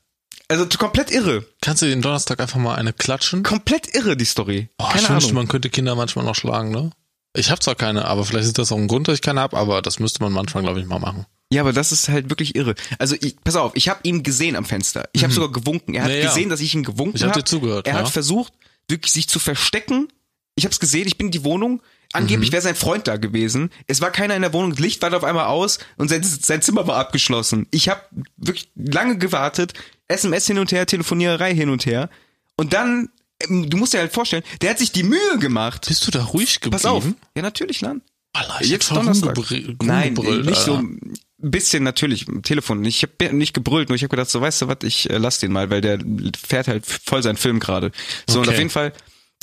[0.48, 1.46] Also komplett irre.
[1.62, 3.42] Kannst du den Donnerstag einfach mal eine klatschen?
[3.42, 4.70] Komplett irre, die Story.
[4.78, 6.92] Oh, keine ich wünschte, man könnte Kinder manchmal noch schlagen, ne?
[7.36, 9.58] Ich habe zwar keine, aber vielleicht ist das auch ein Grund, dass ich keine habe,
[9.58, 11.26] aber das müsste man manchmal, glaube ich, mal machen.
[11.52, 12.76] Ja, aber das ist halt wirklich irre.
[12.98, 15.10] Also ich, pass auf, ich habe ihn gesehen am Fenster.
[15.14, 15.36] Ich habe mhm.
[15.36, 15.94] sogar gewunken.
[15.94, 16.28] Er hat naja.
[16.28, 17.18] gesehen, dass ich ihn gewunken habe.
[17.18, 17.88] Ich habe hab dir zugehört.
[17.88, 18.00] Er ja.
[18.00, 18.54] hat versucht,
[18.88, 20.08] wirklich sich zu verstecken.
[20.56, 21.82] Ich habe es gesehen, ich bin in die Wohnung,
[22.14, 22.54] Angeblich mhm.
[22.54, 23.72] wäre sein Freund da gewesen.
[23.88, 26.62] Es war keiner in der Wohnung, das Licht war auf einmal aus und sein, sein
[26.62, 27.68] Zimmer war abgeschlossen.
[27.72, 28.02] Ich habe
[28.38, 29.74] wirklich lange gewartet,
[30.08, 32.10] SMS hin und her, Telefoniererei hin und her.
[32.56, 33.10] Und dann,
[33.42, 35.86] ähm, du musst dir halt vorstellen, der hat sich die Mühe gemacht.
[35.88, 36.82] Bist du da ruhig geblieben?
[36.82, 37.06] Pass auf.
[37.36, 38.02] Ja, natürlich, Lan.
[38.34, 39.38] Alter, ich Jetzt Donnerstag.
[39.84, 40.56] Nein, nicht Alter.
[40.56, 40.74] so.
[40.76, 42.84] ein bisschen natürlich Telefon.
[42.84, 45.40] Ich habe nicht gebrüllt, nur ich habe gedacht, so weißt du was, ich äh, lass
[45.40, 46.00] den mal, weil der
[46.38, 47.92] fährt halt voll seinen Film gerade.
[48.28, 48.48] So okay.
[48.48, 48.94] und auf jeden Fall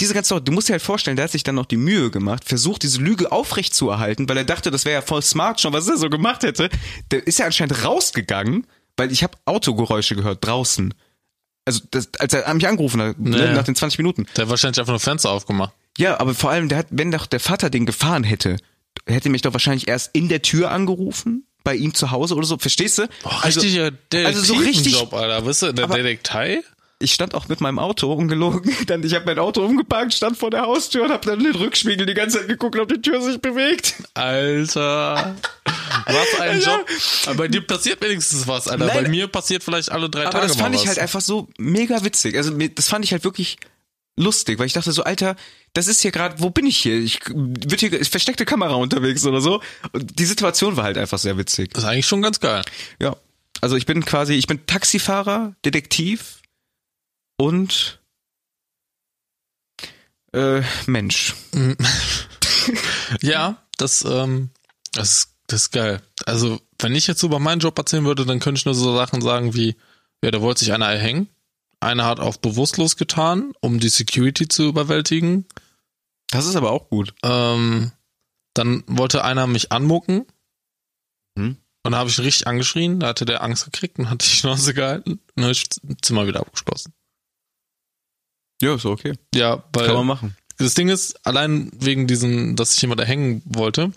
[0.01, 2.11] diese ganze Sache, du musst dir halt vorstellen, der hat sich dann noch die Mühe
[2.11, 5.61] gemacht, versucht diese Lüge aufrecht zu erhalten, weil er dachte, das wäre ja voll smart
[5.61, 6.71] schon, was er so gemacht hätte.
[7.11, 8.67] Der ist ja anscheinend rausgegangen,
[8.97, 10.95] weil ich habe Autogeräusche gehört draußen.
[11.65, 13.53] Also das, als er mich angerufen hat, ne, naja.
[13.53, 14.27] nach den 20 Minuten.
[14.37, 15.73] Der hat wahrscheinlich einfach nur Fenster aufgemacht.
[15.97, 18.57] Ja, aber vor allem, der hat, wenn doch der Vater den gefahren hätte,
[19.07, 22.59] hätte mich doch wahrscheinlich erst in der Tür angerufen bei ihm zu Hause oder so,
[22.59, 23.09] verstehst du?
[23.25, 26.63] Oh, richtiger also, also so richtig Job, Alter, weißt du, der Detektei?
[27.03, 30.51] Ich stand auch mit meinem Auto ungelogen, dann ich habe mein Auto umgeparkt, stand vor
[30.51, 33.21] der Haustür und habe dann in den Rückspiegel die ganze Zeit geguckt, ob die Tür
[33.21, 33.95] sich bewegt.
[34.15, 35.37] Alter.
[36.07, 36.87] Was ein Job.
[37.27, 38.87] Aber bei dir passiert wenigstens was, Alter.
[38.87, 40.45] Nein, bei mir passiert vielleicht alle drei aber Tage.
[40.45, 42.37] Aber das fand ich halt einfach so mega witzig.
[42.37, 43.59] Also das fand ich halt wirklich
[44.17, 45.37] lustig, weil ich dachte so, Alter,
[45.75, 46.99] das ist hier gerade, wo bin ich hier?
[46.99, 49.61] Ich wird hier ist versteckte Kamera unterwegs oder so.
[49.93, 51.73] Und die Situation war halt einfach sehr witzig.
[51.73, 52.63] Das ist eigentlich schon ganz geil.
[53.01, 53.17] Ja.
[53.61, 56.42] Also ich bin quasi, ich bin Taxifahrer, Detektiv
[57.47, 58.01] und
[60.33, 61.35] äh, Mensch.
[63.23, 64.51] ja, das, ähm,
[64.93, 66.03] das, das ist geil.
[66.25, 69.21] Also, wenn ich jetzt über meinen Job erzählen würde, dann könnte ich nur so Sachen
[69.21, 69.77] sagen wie,
[70.25, 71.29] ja, da wollte sich einer erhängen
[71.83, 75.47] einer hat auf bewusstlos getan, um die Security zu überwältigen.
[76.31, 77.13] Das ist aber auch gut.
[77.23, 77.91] Ähm,
[78.55, 80.25] dann wollte einer mich anmucken.
[81.37, 81.57] Hm?
[81.83, 84.29] Und da habe ich ihn richtig angeschrien, da hatte der Angst gekriegt und hat die
[84.29, 86.93] Schnauze gehalten und habe ich das Zimmer wieder abgeschlossen.
[88.63, 89.15] Ja, ist okay.
[89.35, 89.87] Ja, weil.
[89.87, 90.37] Kann man machen.
[90.59, 93.93] Das Ding ist, allein wegen diesen, dass sich jemand erhängen wollte,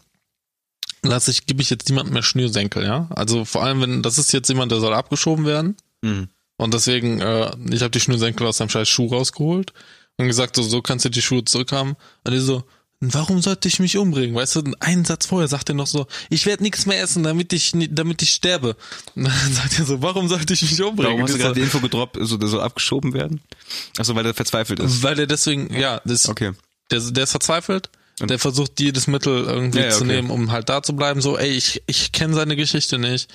[1.03, 3.07] lasse ich, gebe ich jetzt niemandem mehr Schnürsenkel, ja.
[3.11, 5.77] Also vor allem, wenn, das ist jetzt jemand, der soll abgeschoben werden.
[6.01, 6.29] Mhm.
[6.57, 9.73] Und deswegen, äh, ich habe die Schnürsenkel aus seinem scheiß Schuh rausgeholt
[10.17, 11.95] und gesagt, so, so kannst du die Schuhe zurückhaben.
[12.23, 12.63] Und die so,
[13.13, 14.35] warum sollte ich mich umbringen?
[14.35, 17.53] Weißt du, einen Satz vorher sagt er noch so, ich werde nichts mehr essen, damit
[17.53, 18.75] ich damit ich sterbe.
[19.15, 21.13] Und dann sagt er so, warum sollte ich mich umbringen?
[21.13, 23.41] Warum hast du gerade die Info gedroppt, so, der soll abgeschoben werden?
[23.97, 25.03] Achso, weil er verzweifelt ist.
[25.03, 26.51] Weil er deswegen, ja, das, okay.
[26.91, 27.89] der, der ist verzweifelt.
[28.21, 30.07] Und der versucht jedes Mittel irgendwie ja, zu okay.
[30.07, 31.21] nehmen, um halt da zu bleiben.
[31.21, 33.29] So, ey, ich, ich kenne seine Geschichte nicht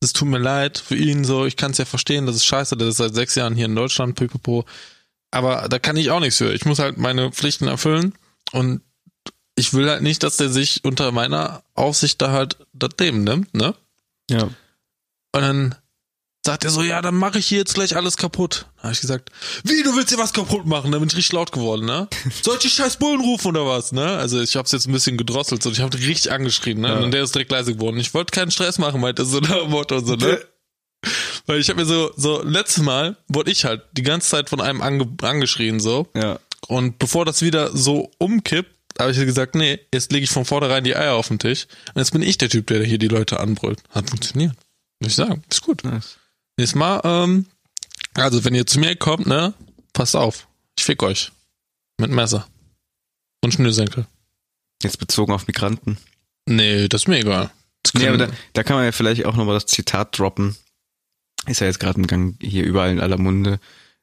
[0.00, 2.76] es tut mir leid für ihn so, ich kann es ja verstehen, das ist scheiße,
[2.76, 4.64] das ist seit sechs Jahren hier in Deutschland, pipapo.
[5.30, 6.52] Aber da kann ich auch nichts für.
[6.52, 8.14] Ich muss halt meine Pflichten erfüllen
[8.52, 8.80] und
[9.56, 13.54] ich will halt nicht, dass der sich unter meiner Aufsicht da halt das Leben nimmt,
[13.54, 13.74] ne?
[14.30, 14.44] Ja.
[14.44, 14.52] Und
[15.32, 15.74] dann
[16.44, 18.66] sagt er so, ja, dann mache ich hier jetzt gleich alles kaputt.
[18.76, 19.30] Da habe ich gesagt,
[19.64, 20.92] wie, du willst hier was kaputt machen?
[20.92, 22.08] Da bin ich richtig laut geworden, ne?
[22.42, 24.16] Soll ich die scheiß Bullen rufen oder was, ne?
[24.16, 26.88] Also ich hab's jetzt ein bisschen gedrosselt und ich habe richtig angeschrien, ne?
[26.88, 26.98] Ja.
[27.00, 27.98] Und der ist direkt leise geworden.
[27.98, 30.40] Ich wollte keinen Stress machen, meinte so ein Motto, so, ne?
[31.46, 34.60] Weil ich habe mir so, so, letztes Mal wurde ich halt die ganze Zeit von
[34.60, 36.08] einem ange angeschrien, so.
[36.14, 36.38] Ja.
[36.68, 40.84] Und bevor das wieder so umkippt, habe ich gesagt, nee, jetzt lege ich von vornherein
[40.84, 41.66] die Eier auf den Tisch.
[41.94, 43.82] Und jetzt bin ich der Typ, der hier die Leute anbrüllt.
[43.90, 44.54] Hat funktioniert.
[45.00, 45.42] Muss ich sagen.
[45.50, 45.84] Ist gut.
[45.84, 46.18] Nice.
[46.56, 47.46] Nächstes Mal, ähm,
[48.14, 49.52] also wenn ihr zu mir kommt, ne,
[49.92, 50.48] passt auf.
[50.78, 51.32] Ich fick euch.
[51.98, 52.46] Mit Messer.
[53.42, 54.06] Und Schnürsenkel.
[54.82, 55.98] Jetzt bezogen auf Migranten.
[56.46, 57.50] Nee, das ist mir egal.
[57.94, 60.56] Nee, aber da, da kann man ja vielleicht auch nochmal das Zitat droppen.
[61.46, 63.60] Ist ja jetzt gerade im Gang hier überall in aller Munde.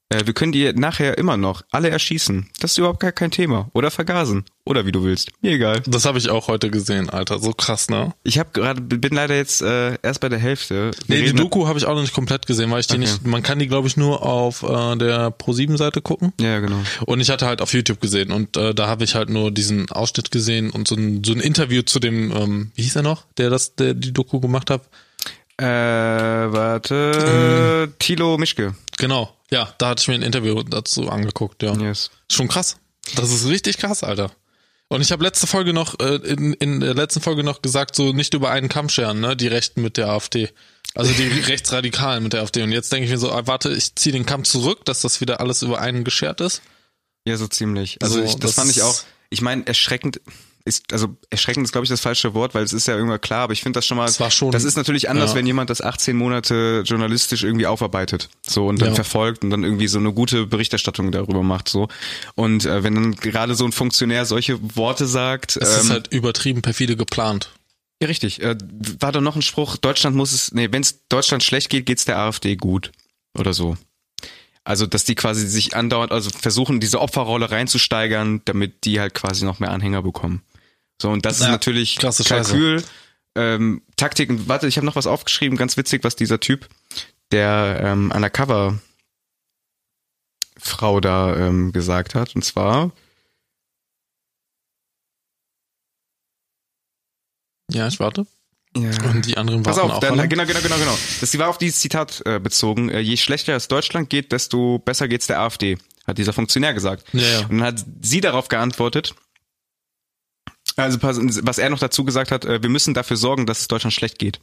[0.09, 2.49] Äh, wir können die nachher immer noch alle erschießen.
[2.59, 3.69] Das ist überhaupt gar kein Thema.
[3.73, 4.45] Oder vergasen.
[4.65, 5.31] Oder wie du willst.
[5.41, 5.81] Mir egal.
[5.87, 7.39] Das habe ich auch heute gesehen, Alter.
[7.39, 8.13] So krass, ne?
[8.23, 10.91] Ich habe gerade bin leider jetzt äh, erst bei der Hälfte.
[11.07, 13.01] Wir nee, die Doku habe ich auch noch nicht komplett gesehen, weil ich die okay.
[13.01, 13.27] nicht.
[13.27, 16.31] Man kann die, glaube ich, nur auf äh, der Pro7-Seite gucken.
[16.39, 16.79] Ja, genau.
[17.05, 19.91] Und ich hatte halt auf YouTube gesehen und äh, da habe ich halt nur diesen
[19.91, 23.25] Ausschnitt gesehen und so ein, so ein Interview zu dem, ähm, wie hieß er noch,
[23.37, 24.83] der das, der die Doku gemacht hat.
[25.57, 27.87] Äh, warte.
[27.87, 27.99] Mhm.
[27.99, 28.75] Thilo Mischke.
[28.97, 29.35] Genau.
[29.51, 31.77] Ja, da hatte ich mir ein Interview dazu angeguckt, ja.
[31.77, 32.09] Yes.
[32.31, 32.77] Schon krass.
[33.15, 34.31] Das ist richtig krass, Alter.
[34.87, 38.13] Und ich habe letzte Folge noch, äh, in, in der letzten Folge noch gesagt, so
[38.13, 39.35] nicht über einen Kamm scheren, ne?
[39.35, 40.49] Die Rechten mit der AfD.
[40.95, 42.63] Also die Rechtsradikalen mit der AfD.
[42.63, 45.21] Und jetzt denke ich mir so, ah, warte, ich ziehe den Kamm zurück, dass das
[45.21, 46.61] wieder alles über einen geschert ist.
[47.25, 47.99] Ja, so ziemlich.
[48.01, 50.19] Also so, ich, das, das fand ich auch, ich meine, erschreckend,
[50.65, 53.41] ist, also erschreckend ist, glaube ich, das falsche Wort, weil es ist ja irgendwann klar,
[53.41, 55.35] aber ich finde das schon mal, das, war schon, das ist natürlich anders, ja.
[55.35, 58.95] wenn jemand das 18 Monate journalistisch irgendwie aufarbeitet, so und dann ja.
[58.95, 61.89] verfolgt und dann irgendwie so eine gute Berichterstattung darüber macht, so.
[62.35, 65.57] Und äh, wenn dann gerade so ein Funktionär solche Worte sagt.
[65.57, 67.51] Es ähm, ist halt übertrieben perfide geplant.
[68.01, 68.41] Ja, richtig.
[68.41, 68.55] Äh,
[68.99, 72.05] war doch noch ein Spruch, Deutschland muss es, nee, wenn es Deutschland schlecht geht, geht's
[72.05, 72.91] der AfD gut.
[73.37, 73.77] Oder so.
[74.63, 79.43] Also, dass die quasi sich andauernd, also versuchen, diese Opferrolle reinzusteigern, damit die halt quasi
[79.43, 80.41] noch mehr Anhänger bekommen.
[81.01, 82.83] So, und das ja, ist natürlich Kalkül,
[83.35, 84.47] ähm, Taktik.
[84.47, 86.69] Warte, ich habe noch was aufgeschrieben, ganz witzig, was dieser Typ,
[87.31, 88.79] der ähm, Undercover
[90.57, 92.35] Frau da ähm, gesagt hat.
[92.35, 92.91] Und zwar.
[97.71, 98.27] Ja, ich warte.
[98.75, 98.89] Ja.
[99.09, 100.97] Und die anderen Pass auf, dann, genau, genau, genau, genau.
[101.21, 102.89] Das war auf dieses Zitat äh, bezogen.
[102.89, 105.77] Äh, je schlechter es Deutschland geht, desto besser geht's der AfD,
[106.07, 107.05] hat dieser Funktionär gesagt.
[107.13, 107.39] Ja, ja.
[107.41, 109.13] Und dann hat sie darauf geantwortet,
[110.75, 113.93] also was er noch dazu gesagt hat, äh, wir müssen dafür sorgen, dass es Deutschland
[113.93, 114.39] schlecht geht.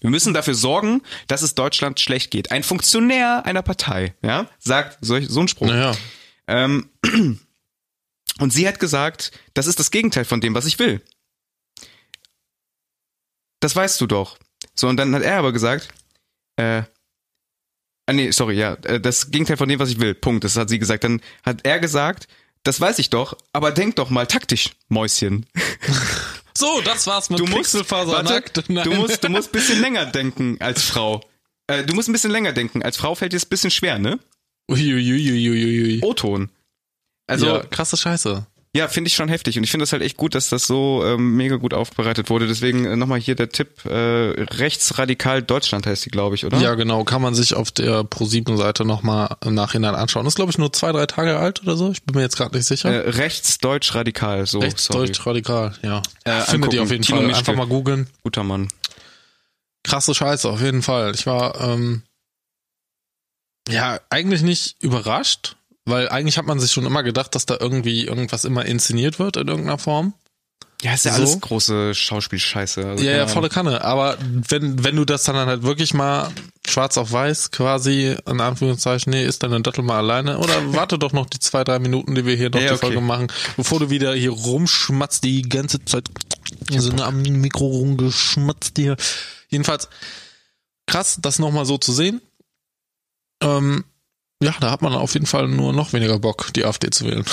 [0.00, 2.50] Wir müssen dafür sorgen, dass es Deutschland schlecht geht.
[2.50, 5.68] Ein Funktionär einer Partei, ja, sagt solch, so ein Spruch.
[5.68, 5.94] Naja.
[6.46, 6.88] Ähm,
[8.38, 11.02] und sie hat gesagt, das ist das Gegenteil von dem, was ich will.
[13.60, 14.38] Das weißt du doch.
[14.74, 15.88] So, und dann hat er aber gesagt,
[16.56, 16.82] äh,
[18.06, 20.14] ah, nee, sorry, ja, äh, das Gegenteil von dem, was ich will.
[20.14, 20.44] Punkt.
[20.44, 21.04] Das hat sie gesagt.
[21.04, 22.26] Dann hat er gesagt,
[22.64, 25.46] das weiß ich doch, aber denk doch mal taktisch, Mäuschen.
[26.52, 28.52] So, das war's mit du musst, warte,
[28.84, 31.22] Du musst, du musst bisschen länger denken als Frau.
[31.68, 32.82] Äh, du musst ein bisschen länger denken.
[32.82, 34.18] Als Frau fällt dir es ein bisschen schwer, ne?
[34.70, 36.00] Uiuiuiuiui.
[36.02, 36.50] O-Ton.
[37.26, 38.46] Also ja, krasse Scheiße.
[38.72, 41.02] Ja, finde ich schon heftig und ich finde es halt echt gut, dass das so
[41.04, 42.46] ähm, mega gut aufbereitet wurde.
[42.46, 46.56] Deswegen äh, nochmal hier der Tipp, äh, rechtsradikal Deutschland heißt die, glaube ich, oder?
[46.58, 50.24] Ja, genau, kann man sich auf der Pro7-Seite nochmal im Nachhinein anschauen.
[50.24, 51.90] Das ist, glaube ich, nur zwei, drei Tage alt oder so.
[51.90, 52.90] Ich bin mir jetzt gerade nicht sicher.
[52.90, 54.60] Äh, rechtsdeutsch radikal, so.
[54.60, 56.02] Rechtsdeutsch radikal, ja.
[56.22, 57.34] Äh, Findet ihr auf jeden Fall.
[57.34, 58.06] Einfach mal googeln.
[58.22, 58.68] Guter Mann.
[59.82, 61.12] Krasse Scheiße, auf jeden Fall.
[61.16, 62.02] Ich war ähm,
[63.68, 68.06] ja eigentlich nicht überrascht, weil eigentlich hat man sich schon immer gedacht, dass da irgendwie
[68.06, 70.14] irgendwas immer inszeniert wird in irgendeiner Form.
[70.82, 71.22] Ja, ist ja so.
[71.22, 72.86] alles große Schauspielscheiße.
[72.86, 73.84] Also ja, ja, volle Kanne.
[73.84, 76.30] Aber wenn, wenn du das dann halt wirklich mal
[76.66, 81.12] schwarz auf weiß quasi, in Anführungszeichen, nee, ist deine Dattel mal alleine oder warte doch
[81.12, 82.86] noch die zwei, drei Minuten, die wir hier noch ja, die okay.
[82.86, 86.08] Folge machen, bevor du wieder hier rumschmatzt die ganze Zeit
[86.70, 88.96] so eine am Mikro rumgeschmatzt hier.
[89.48, 89.88] Jedenfalls
[90.86, 92.22] krass, das nochmal so zu sehen.
[93.42, 93.84] Ähm,
[94.42, 97.24] ja, da hat man auf jeden Fall nur noch weniger Bock, die AfD zu wählen.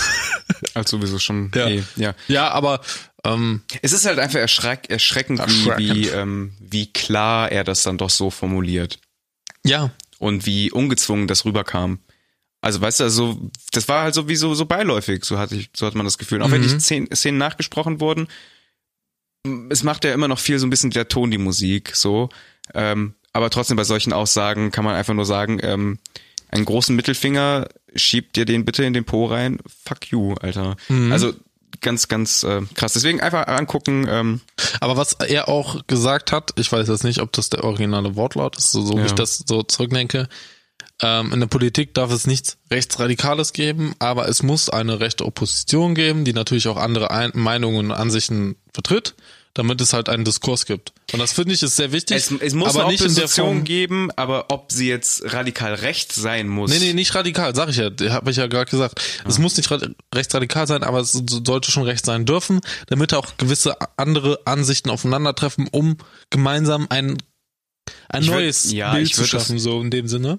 [0.74, 1.50] Als sowieso schon.
[1.54, 2.14] Ja, eh, ja.
[2.28, 2.80] ja aber
[3.24, 5.78] ähm, es ist halt einfach erschreck, erschreckend, erschreckend.
[5.78, 9.00] Wie, wie, ähm, wie klar er das dann doch so formuliert.
[9.64, 9.90] Ja.
[10.18, 11.98] Und wie ungezwungen das rüberkam.
[12.60, 15.70] Also weißt du, also das war halt so wie so, so beiläufig, so hatte ich,
[15.74, 16.42] so hat man das Gefühl.
[16.42, 16.52] Auch mhm.
[16.52, 18.28] wenn die Szenen, Szenen nachgesprochen wurden,
[19.68, 22.28] es macht ja immer noch viel so ein bisschen der Ton die Musik, so.
[22.74, 25.98] Ähm, aber trotzdem bei solchen Aussagen kann man einfach nur sagen, ähm,
[26.50, 29.58] einen großen Mittelfinger, schiebt dir den bitte in den Po rein.
[29.84, 30.76] Fuck you, Alter.
[30.88, 31.12] Mhm.
[31.12, 31.32] Also
[31.80, 32.94] ganz, ganz äh, krass.
[32.94, 34.06] Deswegen einfach angucken.
[34.08, 34.40] Ähm.
[34.80, 38.56] Aber was er auch gesagt hat, ich weiß jetzt nicht, ob das der originale Wortlaut
[38.56, 39.02] ist, so, so ja.
[39.02, 40.28] wie ich das so zurückdenke.
[41.02, 45.94] Ähm, in der Politik darf es nichts Rechtsradikales geben, aber es muss eine rechte Opposition
[45.94, 49.14] geben, die natürlich auch andere Ein Meinungen und Ansichten vertritt
[49.56, 50.92] damit es halt einen Diskurs gibt.
[51.12, 52.16] Und das finde ich ist sehr wichtig.
[52.16, 56.70] Es, es muss aber eine Opposition geben, aber ob sie jetzt radikal rechts sein muss.
[56.70, 59.00] Nee, nee, nicht radikal, sag ich ja, habe ich ja gerade gesagt.
[59.00, 59.30] Ja.
[59.30, 59.70] Es muss nicht
[60.14, 65.68] rechtsradikal sein, aber es sollte schon rechts sein dürfen, damit auch gewisse andere Ansichten aufeinandertreffen,
[65.70, 65.96] um
[66.28, 67.16] gemeinsam ein
[68.08, 70.38] ein ich neues würd, ja, Bild zu schaffen, so in dem Sinne.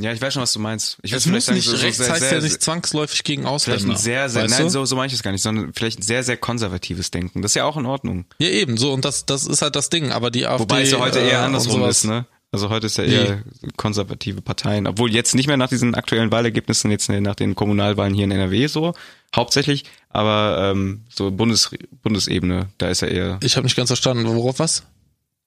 [0.00, 0.98] Ja, ich weiß schon, was du meinst.
[1.02, 3.80] Ich es muss sagen, nicht so, rechts so heißt sehr, ja nicht zwangsläufig gegen Ausländer.
[3.80, 6.02] Vielleicht ein sehr, sehr, nein, so, so meine ich es gar nicht, sondern vielleicht ein
[6.02, 7.42] sehr, sehr konservatives Denken.
[7.42, 8.24] Das ist ja auch in Ordnung.
[8.38, 10.62] Ja, eben, so, und das, das ist halt das Ding, aber die AfD.
[10.62, 12.26] Wobei es ja heute eher äh, andersrum ist, ne?
[12.50, 13.68] Also heute ist ja eher nee.
[13.76, 18.24] konservative Parteien, obwohl jetzt nicht mehr nach diesen aktuellen Wahlergebnissen, jetzt nach den Kommunalwahlen hier
[18.24, 18.94] in NRW so,
[19.36, 21.70] hauptsächlich, aber ähm, so Bundes,
[22.02, 23.38] Bundesebene, da ist er eher.
[23.42, 24.84] Ich habe nicht ganz verstanden, worauf was?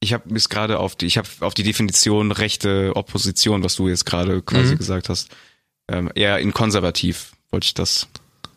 [0.02, 3.88] Ich habe bis gerade auf die, ich habe auf die Definition rechte Opposition, was du
[3.88, 4.78] jetzt gerade quasi mhm.
[4.80, 5.30] gesagt hast,
[5.88, 8.08] ähm, eher in konservativ wollte ich das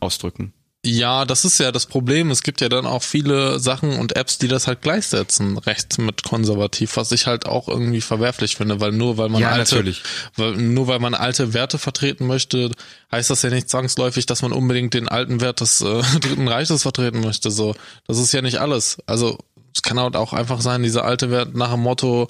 [0.00, 0.52] ausdrücken.
[0.86, 2.30] Ja, das ist ja das Problem.
[2.30, 6.24] Es gibt ja dann auch viele Sachen und Apps, die das halt gleichsetzen, rechts mit
[6.24, 10.02] konservativ, was ich halt auch irgendwie verwerflich finde, weil nur weil man ja, alte, natürlich.
[10.36, 12.70] weil, nur weil man alte Werte vertreten möchte,
[13.10, 16.82] heißt das ja nicht zwangsläufig, dass man unbedingt den alten Wert des äh, Dritten Reiches
[16.82, 17.50] vertreten möchte.
[17.50, 17.74] So,
[18.06, 18.98] das ist ja nicht alles.
[19.06, 19.38] Also
[19.74, 22.28] es kann halt auch einfach sein, dieser alte Wert nach dem Motto,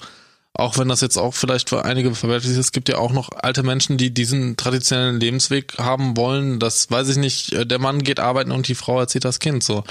[0.53, 3.29] auch wenn das jetzt auch vielleicht für einige verwerflich ist, es gibt ja auch noch
[3.31, 6.59] alte Menschen, die diesen traditionellen Lebensweg haben wollen.
[6.59, 9.83] Das weiß ich nicht, der Mann geht arbeiten und die Frau erzieht das Kind so.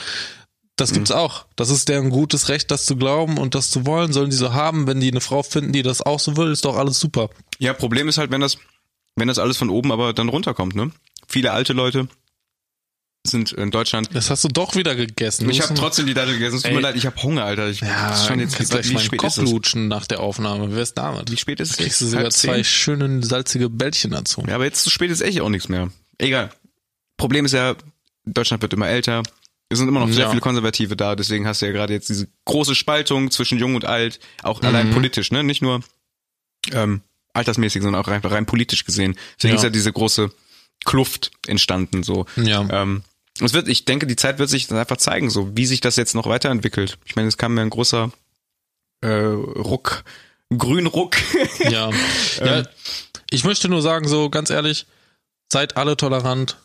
[0.77, 1.17] Das gibt's mhm.
[1.17, 1.47] auch.
[1.55, 4.55] Das ist deren gutes Recht, das zu glauben und das zu wollen, sollen die so
[4.55, 4.89] haben.
[4.89, 7.31] Wenn die eine Frau finden, die das auch so will, ist doch alles super.
[7.59, 8.59] Ja, Problem ist halt, wenn das,
[9.15, 10.91] wenn das alles von oben aber dann runterkommt, ne?
[11.29, 12.09] Viele alte Leute,
[13.27, 14.11] sind in Deutschland.
[14.12, 15.49] Das hast du doch wieder gegessen.
[15.49, 16.57] Ich habe trotzdem die Dattel gegessen.
[16.57, 17.68] Es tut mir leid, ich habe Hunger, Alter.
[17.68, 20.70] Ich ja, schon jetzt kannst gleich wie spät Kopf lutschen nach der Aufnahme.
[20.70, 21.31] Wie wär's damit?
[21.31, 21.77] Wie spät ist es?
[21.79, 24.45] Kriegst du sogar zwei schöne salzige Bällchen dazu.
[24.47, 25.91] Ja, aber jetzt zu spät ist echt auch nichts mehr.
[26.18, 26.51] Egal.
[27.16, 27.77] Problem ist ja,
[28.27, 29.22] Deutschland wird immer älter.
[29.70, 30.29] Es sind immer noch sehr ja.
[30.29, 33.87] viele Konservative da, deswegen hast du ja gerade jetzt diese große Spaltung zwischen Jung und
[33.87, 34.68] Alt, auch mhm.
[34.68, 35.43] allein politisch, ne?
[35.43, 35.81] Nicht nur
[36.72, 37.01] ähm,
[37.33, 39.16] altersmäßig, sondern auch rein, rein politisch gesehen.
[39.37, 39.57] Deswegen ja.
[39.57, 40.31] ist ja diese große
[40.85, 42.27] Kluft entstanden so.
[42.37, 42.66] Ja.
[42.70, 43.03] Ähm,
[43.41, 45.97] es wird, ich denke, die Zeit wird sich dann einfach zeigen, so wie sich das
[45.97, 46.99] jetzt noch weiterentwickelt.
[47.05, 48.12] Ich meine, es kam ja ein großer
[49.01, 50.05] äh, Ruck,
[50.57, 51.16] Grünruck.
[51.59, 51.91] ja.
[52.39, 52.59] ja.
[52.59, 52.66] Ähm.
[53.30, 54.87] Ich möchte nur sagen, so ganz ehrlich,
[55.51, 56.59] seid alle tolerant,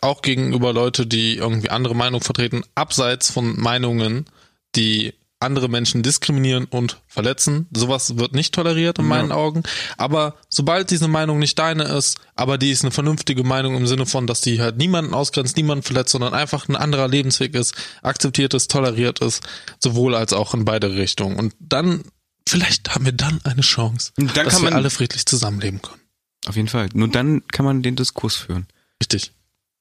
[0.00, 4.26] auch gegenüber Leute, die irgendwie andere Meinungen vertreten, abseits von Meinungen,
[4.74, 7.66] die andere Menschen diskriminieren und verletzen.
[7.74, 9.36] Sowas wird nicht toleriert in meinen ja.
[9.36, 9.62] Augen.
[9.96, 14.06] Aber sobald diese Meinung nicht deine ist, aber die ist eine vernünftige Meinung im Sinne
[14.06, 18.54] von, dass die halt niemanden ausgrenzt, niemanden verletzt, sondern einfach ein anderer Lebensweg ist, akzeptiert
[18.54, 19.42] ist, toleriert ist,
[19.78, 21.38] sowohl als auch in beide Richtungen.
[21.38, 22.04] Und dann,
[22.48, 26.00] vielleicht haben wir dann eine Chance, dann dass wir alle friedlich zusammenleben können.
[26.46, 26.88] Auf jeden Fall.
[26.94, 28.66] Nur dann kann man den Diskurs führen.
[29.00, 29.32] Richtig.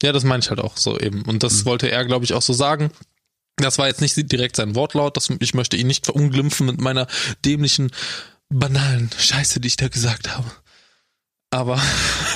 [0.01, 1.21] Ja, das meine ich halt auch so eben.
[1.23, 1.65] Und das mhm.
[1.65, 2.91] wollte er, glaube ich, auch so sagen.
[3.57, 5.15] Das war jetzt nicht direkt sein Wortlaut.
[5.17, 7.07] Das, ich möchte ihn nicht verunglimpfen mit meiner
[7.45, 7.91] dämlichen,
[8.49, 10.49] banalen Scheiße, die ich da gesagt habe.
[11.51, 11.79] Aber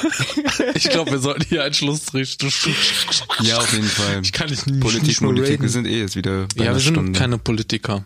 [0.76, 2.38] ich glaube, wir sollten hier einen Schlussstrich.
[3.41, 4.22] Ja, auf jeden Fall.
[4.22, 7.20] Ich kann nicht Politik, Politik, wir sind eh jetzt wieder Ja, wir sind Stunde.
[7.20, 8.05] keine Politiker.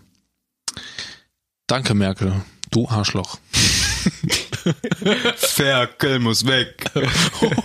[1.68, 2.42] Danke, Merkel.
[2.70, 3.40] Du Arschloch.
[5.36, 6.86] Ferkel muss weg.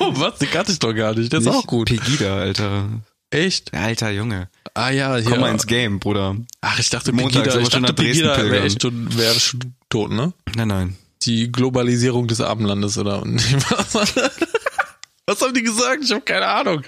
[0.00, 0.40] oh, was?
[0.40, 1.32] Die kannte ich doch gar nicht.
[1.32, 1.88] Der ist auch gut.
[1.88, 2.88] Pegida, Alter.
[3.30, 3.72] Echt?
[3.74, 4.48] Alter Junge.
[4.76, 5.30] Ah ja, ja.
[5.30, 6.36] Komm mal ins Game, Bruder.
[6.60, 10.34] Ach, ich dachte, Montag Pegida, ich dachte, Pegida wäre echt schon, wäre schon tot, ne?
[10.54, 10.98] Nein, nein.
[11.22, 13.22] Die Globalisierung des Abendlandes, oder?
[15.26, 16.04] Was haben die gesagt?
[16.04, 16.82] Ich habe keine Ahnung.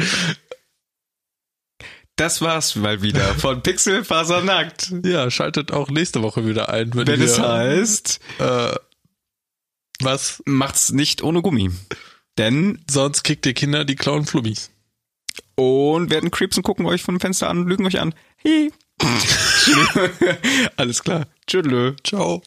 [2.17, 4.93] Das war's mal wieder von Pixelfasernackt.
[5.07, 6.95] Ja, schaltet auch nächste Woche wieder ein.
[6.95, 8.75] Wenn, wenn wir, es heißt, äh,
[10.01, 10.43] was?
[10.45, 11.71] Macht's nicht ohne Gummi.
[12.37, 14.71] Denn sonst kickt ihr Kinder die klauen Flummis.
[15.59, 18.15] Und werden Creeps und gucken euch vom Fenster an, lügen euch an.
[18.37, 18.71] Hey.
[20.77, 21.27] Alles klar.
[21.49, 21.97] Tschüss.
[22.05, 22.43] Ciao.